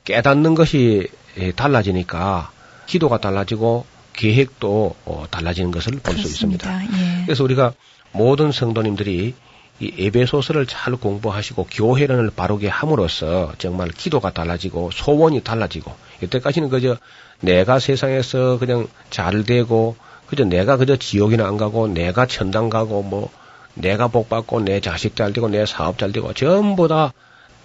[0.03, 1.07] 깨닫는 것이
[1.55, 2.51] 달라지니까
[2.85, 6.83] 기도가 달라지고 계획도 어, 달라지는 것을 볼 수 있습니다.
[6.83, 7.23] 예.
[7.25, 7.73] 그래서 우리가
[8.11, 9.33] 모든 성도님들이
[9.79, 16.97] 이 에베소서를 잘 공부하시고 교회론을 바르게 함으로써 정말 기도가 달라지고 소원이 달라지고 이때까지는 그저
[17.41, 19.97] 내가 세상에서 그냥 잘 되고
[20.27, 23.29] 그저 내가 그저 지옥이나 안 가고 내가 천당 가고 뭐
[23.73, 27.11] 내가 복 받고 내 자식 잘 되고 내 사업 잘 되고 전부 다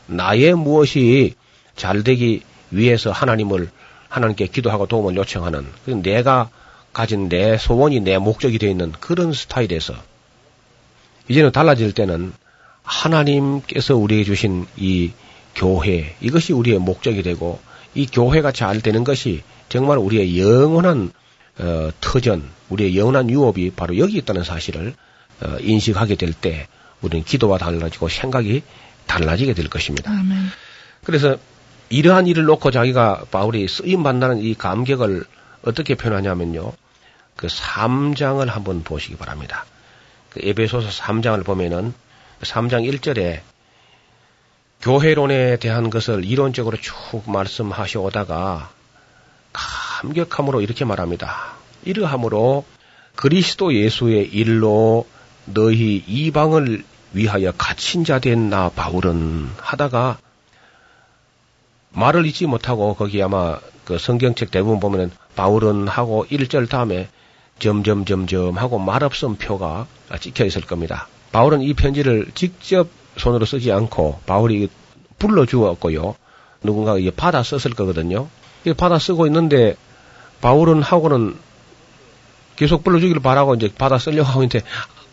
[0.06, 1.34] 나의 무엇이
[1.76, 2.42] 잘 되기
[2.72, 3.70] 위해서 하나님을
[4.08, 5.64] 하나님께 기도하고 도움을 요청하는
[6.02, 6.50] 내가
[6.92, 9.94] 가진 내 소원이 내 목적이 되어 있는 그런 스타일에서
[11.30, 12.32] 이제는 달라질 때는
[12.82, 15.12] 하나님께서 우리에게 주신 이
[15.54, 17.60] 교회 이것이 우리의 목적이 되고
[17.94, 21.12] 이 교회가 잘 되는 것이 정말 우리의 영원한
[21.58, 24.94] 어, 터전, 우리의 영원한 유업이 바로 여기 있다는 사실을
[25.40, 26.66] 어, 인식하게 될 때
[27.00, 28.62] 우리는 기도가 달라지고 생각이
[29.06, 30.10] 달라지게 될 것입니다.
[30.10, 30.36] 아멘.
[31.04, 31.36] 그래서
[31.90, 35.24] 이러한 일을 놓고 자기가 바울이 쓰임 받는다는 이 감격을
[35.62, 36.72] 어떻게 표현하냐면요.
[37.36, 39.64] 그 3장을 한번 보시기 바랍니다.
[40.30, 41.94] 그 에베소서 3장을 보면은
[42.42, 43.40] 3장 1절에
[44.80, 48.70] 교회론에 대한 것을 이론적으로 쭉 말씀하시 오다가
[49.52, 51.52] 감격함으로 이렇게 말합니다.
[51.84, 52.64] 이러함으로
[53.16, 55.06] 그리스도 예수의 일로
[55.44, 60.18] 너희 이방을 위하여 갇힌 자 된 나 바울은 하다가
[61.90, 67.08] 말을 잊지 못하고 거기 아마 그 성경책 대부분 보면은 바울은 하고 1절 다음에
[67.61, 69.86] 점점 점점 하고 말없음 표가
[70.20, 71.06] 찍혀 있을 겁니다.
[71.32, 74.68] 바울은 이 편지를 직접 손으로 쓰지 않고 바울이
[75.18, 76.16] 불러 주었고요.
[76.62, 78.28] 누군가가 이게 받아 썼을 거거든요.
[78.62, 79.76] 이게 받아 쓰고 있는데
[80.40, 81.36] 바울은 하고는
[82.56, 84.62] 계속 불러주기를 바라고 이제 받아 쓰려고 하고 있는데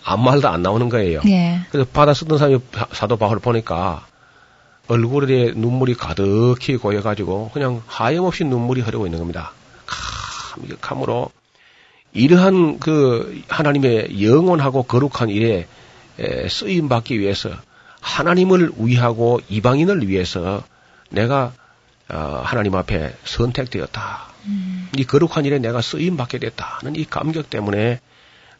[0.03, 1.21] 아무 말도 안 나오는 거예요.
[1.23, 1.61] 네.
[1.69, 2.59] 그래서 받아 쓰던 사람이
[2.91, 4.05] 사도 바울을 보니까
[4.87, 9.51] 얼굴에 눈물이 가득히 고여가지고 그냥 하염없이 눈물이 흐르고 있는 겁니다.
[9.85, 11.29] 감격함으로
[12.17, 15.67] 이러한 그 하나님의 영원하고 거룩한 일에
[16.49, 17.51] 쓰임 받기 위해서
[18.01, 20.63] 하나님을 위하고 이방인을 위해서
[21.09, 21.53] 내가
[22.09, 24.27] 어, 하나님 앞에 선택되었다.
[24.45, 24.87] 음.
[24.97, 27.99] 이 거룩한 일에 내가 쓰임 받게 됐다는 이 감격 때문에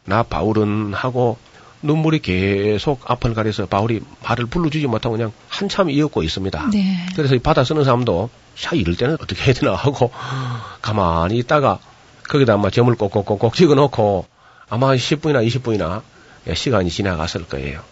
[0.04, 1.38] 나 바울은 하고
[1.82, 6.70] 눈물이 계속 앞을 가려서 바울이 말을 불러주지 못하고 그냥 한참 이었고 있습니다.
[6.72, 7.06] 네.
[7.16, 10.10] 그래서 이 바다 쓰는 사람도 샤 이럴 때는 어떻게 해야 되나 하고
[10.82, 11.78] 가만히 있다가
[12.28, 14.26] 거기다 아마 점을 꼭꼭꼭꼭 찍어 놓고
[14.68, 16.02] 아마 10분이나 20분이나
[16.54, 17.82] 시간이 지나갔을 거예요.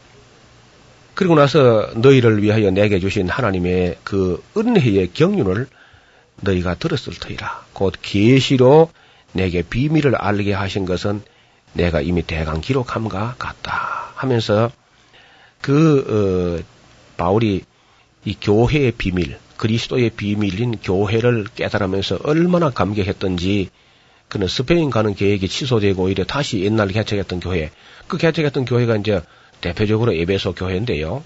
[1.15, 5.67] 그리고 나서 너희를 위하여 내게 주신 하나님의 그 은혜의 경륜을
[6.43, 7.65] 너희가 들었을 터이라.
[7.73, 8.91] 곧 계시로
[9.33, 11.23] 내게 비밀을 알게 하신 것은
[11.73, 14.71] 내가 이미 대강 기록함과 같다 하면서
[15.63, 16.65] 그 어,
[17.17, 17.65] 바울이
[18.27, 23.71] 이 교회의 비밀, 그리스도의 비밀인 교회를 깨달으면서 얼마나 감격했던지
[24.29, 27.71] 그는 스페인 가는 계획이 취소되고 오히려 다시 옛날 개척했던 교회,
[28.09, 29.23] 그 개척했던 교회가 이제
[29.61, 31.23] 대표적으로 에베소 교회인데요.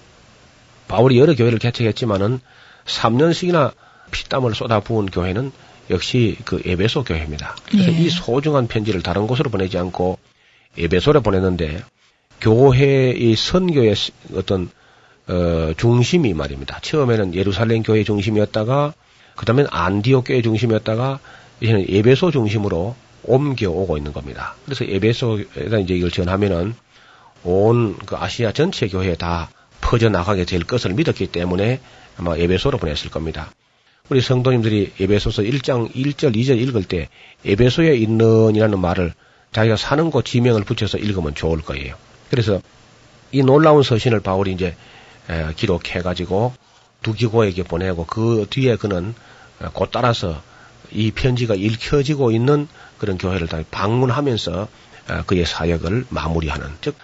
[0.87, 2.39] 바울이 여러 교회를 개척했지만은
[2.85, 3.73] 3년씩이나
[4.11, 5.51] 피땀을 쏟아 부은 교회는
[5.89, 7.55] 역시 그 에베소 교회입니다.
[7.69, 7.97] 그래서 예.
[7.97, 10.19] 이 소중한 편지를 다른 곳으로 보내지 않고
[10.77, 11.83] 에베소에 보냈는데
[12.39, 13.95] 교회의 선교의
[14.35, 14.69] 어떤
[15.27, 16.79] 어, 중심이 말입니다.
[16.81, 18.93] 처음에는 예루살렘 교회 중심이었다가
[19.35, 21.19] 그 다음에 안디오 교회 중심이었다가
[21.61, 24.55] 이제는 에베소 중심으로 옮겨오고 있는 겁니다.
[24.65, 26.75] 그래서 에베소에다 이제 이걸 전하면은
[27.43, 29.49] 온 그 아시아 전체 교회에 다
[29.81, 31.79] 퍼져나가게 될 것을 믿었기 때문에
[32.17, 33.51] 아마 에베소로 보냈을 겁니다.
[34.09, 37.09] 우리 성도님들이 에베소서 1장 1절 2절 읽을 때
[37.45, 39.13] 에베소에 있는이라는 말을
[39.53, 41.95] 자기가 사는 곳 지명을 붙여서 읽으면 좋을 거예요.
[42.29, 42.61] 그래서
[43.31, 44.75] 이 놀라운 서신을 바울이 이제
[45.55, 46.53] 기록해가지고
[47.03, 49.15] 두기고에게 보내고 그 뒤에 그는
[49.73, 50.41] 곧 따라서
[50.91, 52.67] 이 편지가 읽혀지고 있는
[52.97, 54.67] 그런 교회를 다 방문하면서
[55.25, 56.95] 그의 사역을 마무리하는 즉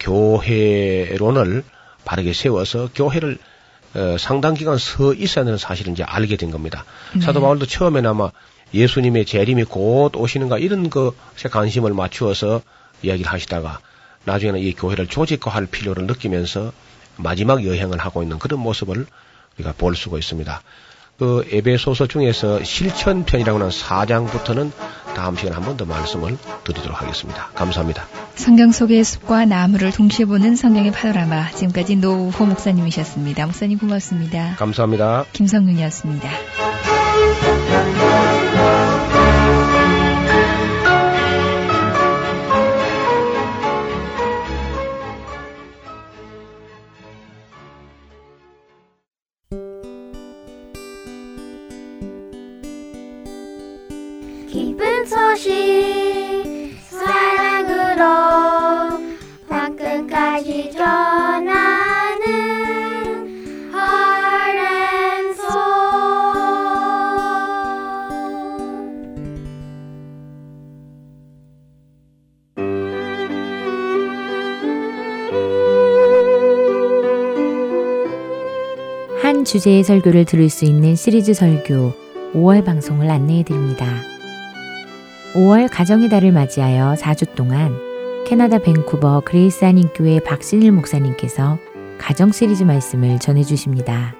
[0.00, 1.64] 교회론을
[2.04, 3.38] 바르게 세워서 교회를
[3.94, 6.84] 어, 상당 기간 서 있어야 하는 사실을 이제 알게 된 겁니다.
[7.14, 7.20] 네.
[7.20, 8.30] 사도 바울도 처음에는 아마
[8.72, 12.60] 예수님의 재림이 곧 오시는가 이런 것에 관심을 맞추어서
[13.02, 13.78] 이야기를 하시다가
[14.24, 16.72] 나중에는 이 교회를 조직화할 필요를 느끼면서
[17.16, 19.06] 마지막 여행을 하고 있는 그런 모습을
[19.56, 20.62] 우리가 볼 수가 있습니다.
[21.18, 24.72] 그 에베소서 중에서 실천편이라고 하는 4장부터는
[25.14, 27.50] 다음 시간에 한 번 더 말씀을 드리도록 하겠습니다.
[27.54, 28.06] 감사합니다.
[28.34, 31.50] 성경 속의 숲과 나무를 동시에 보는 성경의 파노라마.
[31.52, 33.46] 지금까지 노우호 목사님이셨습니다.
[33.46, 34.56] 목사님 고맙습니다.
[34.56, 35.24] 감사합니다.
[35.32, 36.28] 김성윤이었습니다.
[55.06, 55.52] 소식
[56.88, 58.04] 사랑으로
[59.48, 62.22] 땅끝까지 전하는
[63.70, 65.42] 하렌소
[79.20, 81.92] 한 주제의 설교를 들을 수 있는 시리즈 설교
[82.32, 84.13] 5월 방송을 안내해 드립니다.
[85.34, 87.76] 5월 가정의 달을 맞이하여 4주 동안
[88.24, 91.58] 캐나다 밴쿠버 그레이스 한인교회 박신일 목사님께서
[91.98, 94.14] 가정 시리즈 말씀을 전해주십니다.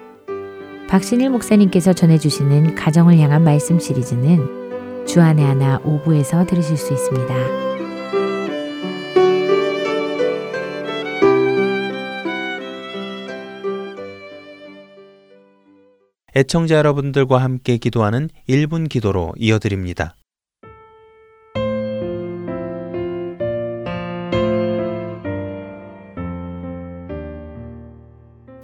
[0.89, 7.33] 박신일 목사님께서 전해주시는 가정을 향한 말씀 시리즈는 주안의 하나 5부에서 들으실 수 있습니다.
[16.35, 20.17] 애청자 여러분들과 함께 기도하는 1분 기도로 이어드립니다.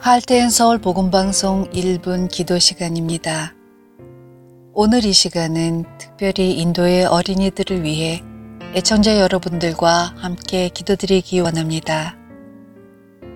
[0.04, 3.54] 할테인 서울 복음방송 1분 기도 시간입니다.
[4.74, 8.24] 오늘 이 시간은 특별히 인도의 어린이들을 위해
[8.74, 12.18] 애청자 여러분들과 함께 기도드리기 원합니다.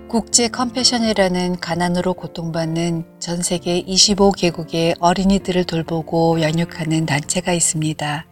[0.09, 8.25] 국제 컴패션이라는 가난으로 고통받는 전 세계 25개국의 어린이들을 돌보고 양육하는 단체가 있습니다.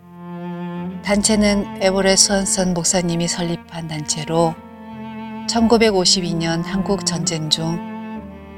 [1.06, 4.56] 단체는 에버레 수원선 목사님이 설립한 단체로
[5.48, 7.93] 1952년 한국 전쟁 중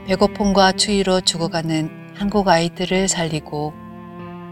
[0.07, 3.73] 배고픔과 추위로 죽어가는 한국 아이들을 살리고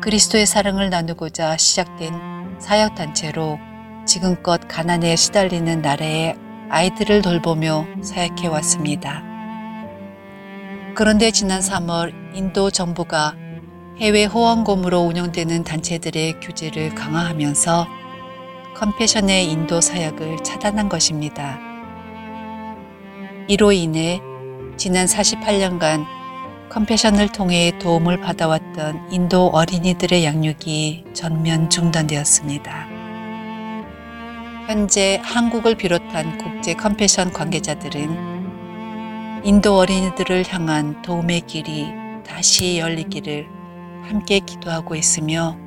[0.01, 3.59] 그리스도의 사랑을 나누고자 시작된 사역단체로
[4.05, 6.35] 지금껏 가난에 시달리는 나라의
[6.69, 9.23] 아이들을 돌보며 사역해 왔습니다.
[10.95, 13.35] 그런데 지난 3월 인도 정부가
[13.99, 17.87] 해외 호원곰으로 운영되는 단체들의 규제를 강화하면서
[18.75, 21.59] 컴패션의 인도 사역을 차단한 것입니다.
[23.47, 24.19] 이로 인해
[24.75, 26.05] 지난 48년간
[26.69, 32.87] 컴패션을 통해 도움을 받아왔던 인도 어린이들의 양육이 전면 중단되었습니다.
[34.67, 38.33] 현재 한국을 비롯한 국제 컴패션 관계자들은
[39.43, 41.87] 인도 어린이들을 향한 도움의 길이
[42.25, 43.45] 다시 열리기를
[44.03, 45.57] 함께 기도하고 있으며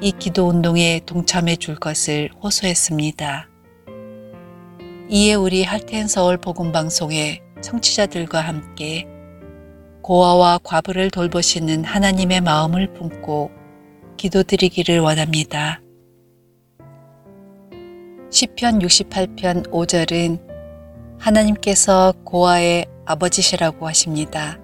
[0.00, 3.48] 이 기도 운동에 동참해 줄 것을 호소했습니다.
[5.08, 9.06] 이에 우리 할텐 서울 복음 방송에 청취자들과 함께
[10.02, 13.50] 고아와 과부를 돌보시는 하나님의 마음을 품고
[14.16, 15.80] 기도드리기를 원합니다.
[18.30, 20.40] 시편 68편 5절은
[21.18, 24.58] 하나님께서 고아의 아버지시라고 하십니다.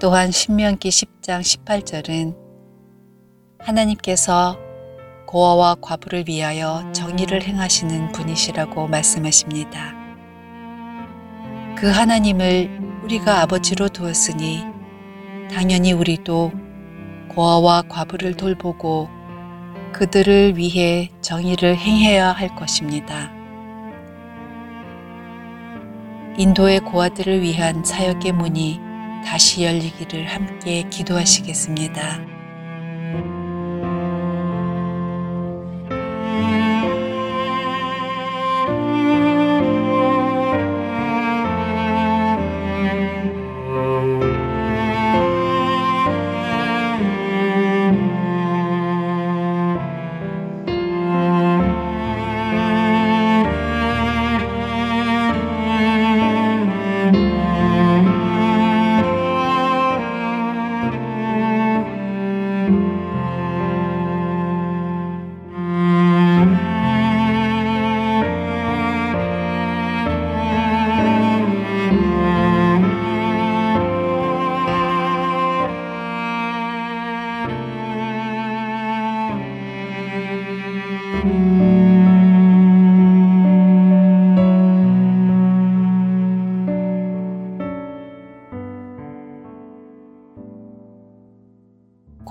[0.00, 2.36] 또한 신명기 10장 18절은
[3.58, 4.58] 하나님께서
[5.26, 10.03] 고아와 과부를 위하여 정의를 행하시는 분이시라고 말씀하십니다.
[11.76, 14.64] 그 하나님을 우리가 아버지로 두었으니
[15.50, 16.52] 당연히 우리도
[17.28, 19.08] 고아와 과부를 돌보고
[19.92, 23.32] 그들을 위해 정의를 행해야 할 것입니다.
[26.36, 28.80] 인도의 고아들을 위한 사역의 문이
[29.24, 32.33] 다시 열리기를 함께 기도하시겠습니다.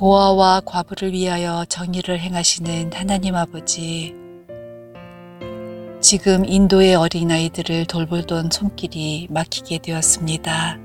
[0.03, 4.13] 고아와 과부를 위하여 정의를 행하시는 하나님 아버지,
[6.01, 10.77] 지금 인도의 어린아이들을 돌보던 손길이 막히게 되었습니다.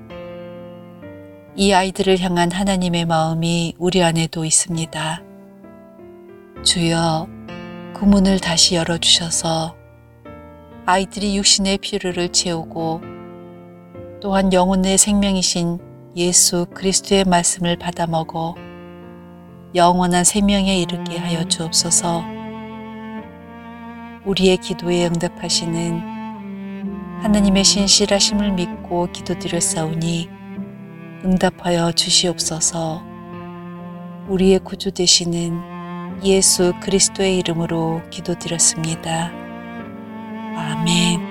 [1.56, 5.24] 이 아이들을 향한 하나님의 마음이 우리 안에도 있습니다.
[6.62, 7.26] 주여,
[7.94, 9.74] 그 문을 다시 열어주셔서
[10.86, 13.00] 아이들이 육신의 필요를 채우고
[14.20, 15.80] 또한 영혼의 생명이신
[16.14, 18.54] 예수 그리스도의 말씀을 받아 먹어
[19.74, 22.24] 영원한 생명에 이르게 하여 주옵소서.
[24.24, 26.18] 우리의 기도에 응답하시는
[27.22, 30.28] 하나님의 신실하심을 믿고 기도드렸사오니
[31.24, 33.02] 응답하여 주시옵소서.
[34.28, 39.30] 우리의 구주 되시는 예수 그리스도의 이름으로 기도드렸습니다.
[40.56, 41.27] 아멘.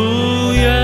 [0.00, 0.79] 만드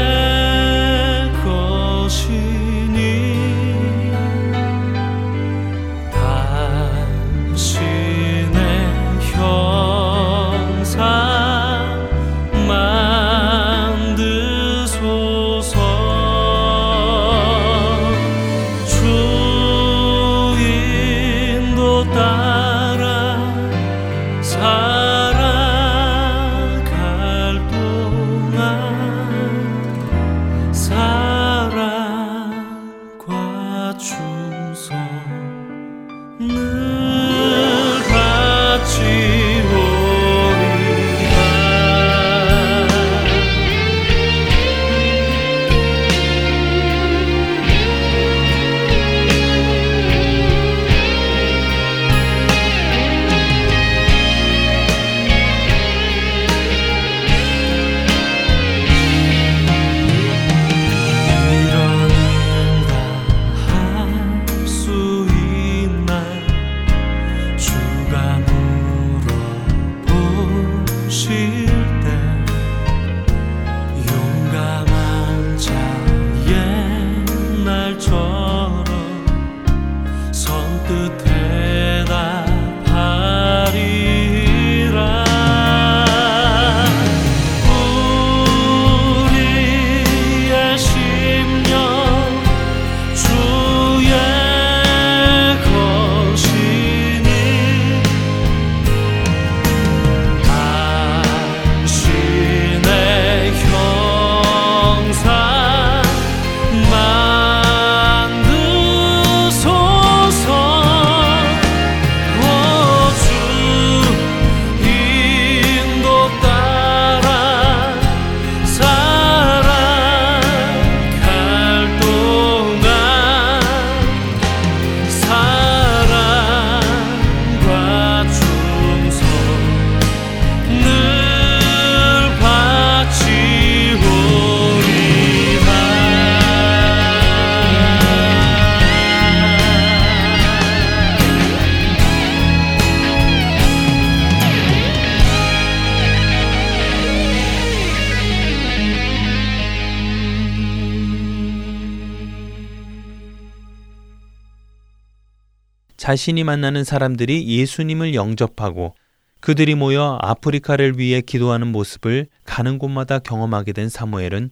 [156.06, 158.94] 자신이 만나는 사람들이 예수님을 영접하고
[159.40, 164.50] 그들이 모여 아프리카를 위해 기도하는 모습을 가는 곳마다 경험하게 된 사무엘은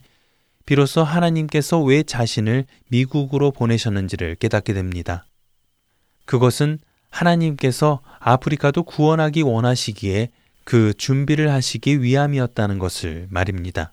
[0.67, 5.27] 비로소 하나님께서 왜 자신을 미국으로 보내셨는지를 깨닫게 됩니다.
[6.25, 6.81] 그것은
[7.11, 10.31] 하나님께서 아프리카도 구원하기 원하시기에
[10.65, 13.93] 그 준비를 하시기 위함이었다는 것을 말입니다.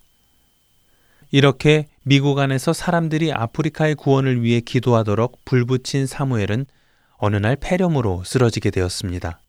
[1.29, 6.65] 이렇게 미국 안에서 사람들이 아프리카의 구원을 위해 기도하도록 불붙인 사무엘은
[7.23, 9.39] 어느 날 폐렴으로 쓰러지게 되었습니다.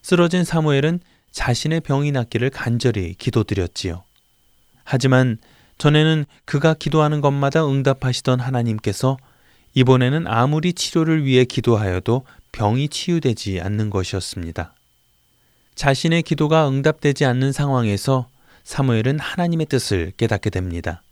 [0.00, 4.02] 쓰러진 사무엘은 자신의 병이 낫기를 간절히 기도드렸지요.
[4.82, 5.36] 하지만
[5.76, 9.18] 전에는 그가 기도하는 것마다 응답하시던 하나님께서
[9.74, 14.74] 이번에는 아무리 치료를 위해 기도하여도 병이 치유되지 않는 것이었습니다.
[15.74, 18.30] 자신의 기도가 응답되지 않는 상황에서
[18.64, 21.02] 사무엘은 하나님의 뜻을 깨닫게 됩니다.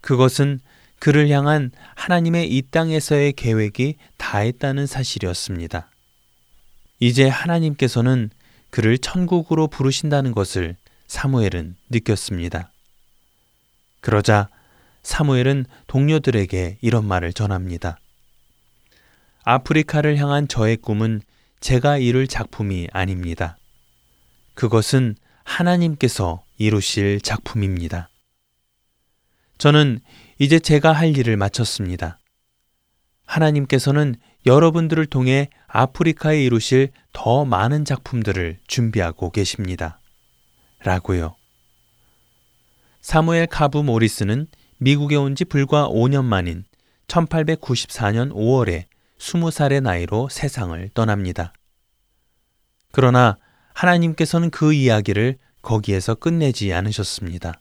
[0.00, 0.60] 그것은
[0.98, 5.90] 그를 향한 하나님의 이 땅에서의 계획이 다했다는 사실이었습니다.
[7.00, 8.30] 이제 하나님께서는
[8.70, 10.76] 그를 천국으로 부르신다는 것을
[11.06, 12.70] 사무엘은 느꼈습니다.
[14.00, 14.48] 그러자
[15.02, 17.98] 사무엘은 동료들에게 이런 말을 전합니다.
[19.44, 21.22] 아프리카를 향한 저의 꿈은
[21.60, 23.56] 제가 이룰 작품이 아닙니다.
[24.54, 28.08] 그것은 하나님께서 이루실 작품입니다.
[29.58, 30.00] 저는
[30.38, 32.18] 이제 제가 할 일을 마쳤습니다.
[33.24, 40.00] 하나님께서는 여러분들을 통해 아프리카에 이루실 더 많은 작품들을 준비하고 계십니다.
[40.84, 41.34] 라고요.
[43.00, 44.46] 사무엘 카브 모리스는
[44.78, 46.64] 미국에 온 지 불과 5년 만인
[47.08, 48.84] 1894년 5월에
[49.18, 51.52] 20살의 나이로 세상을 떠납니다.
[52.92, 53.38] 그러나
[53.74, 57.60] 하나님께서는 그 이야기를 거기에서 끝내지 않으셨습니다.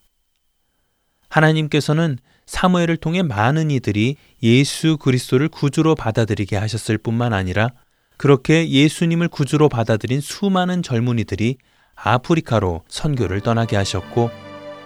[1.29, 7.69] 하나님께서는 사무엘을 통해 많은 이들이 예수 그리스도를 구주로 받아들이게 하셨을 뿐만 아니라
[8.17, 11.57] 그렇게 예수님을 구주로 받아들인 수많은 젊은이들이
[11.95, 14.29] 아프리카로 선교를 떠나게 하셨고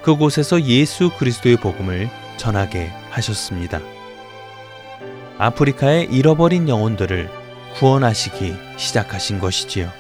[0.04, 3.82] 그곳에서 예수 그리스도의 복음을 전하게 하셨습니다.
[5.38, 7.30] 아프리카의 잃어버린 영혼들을
[7.76, 9.92] 구원하시기 시작하신 것이지요.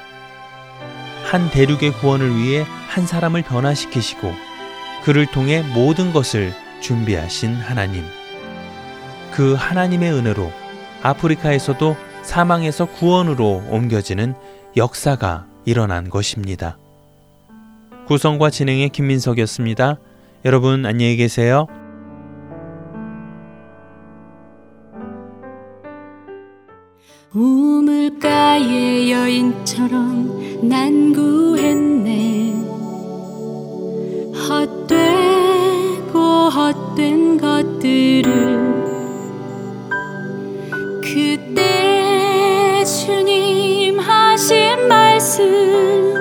[1.25, 4.33] 한 대륙의 구원을 위해 한 사람을 변화시키시고
[5.09, 8.03] 그를 통해 모든 것을 준비하신 하나님.
[9.31, 10.51] 그 하나님의 은혜로
[11.01, 14.35] 아프리카에서도 사망에서 구원으로 옮겨지는
[14.77, 16.77] 역사가 일어난 것입니다.
[18.05, 19.97] 구성과 진행의 김민석이었습니다.
[20.45, 21.65] 여러분 안녕히 계세요.
[27.33, 32.58] 우물가의 여인처럼 난 구했네
[34.47, 38.69] 헛되고 헛된 것들을
[41.01, 46.18] 그때 주님 하신 말씀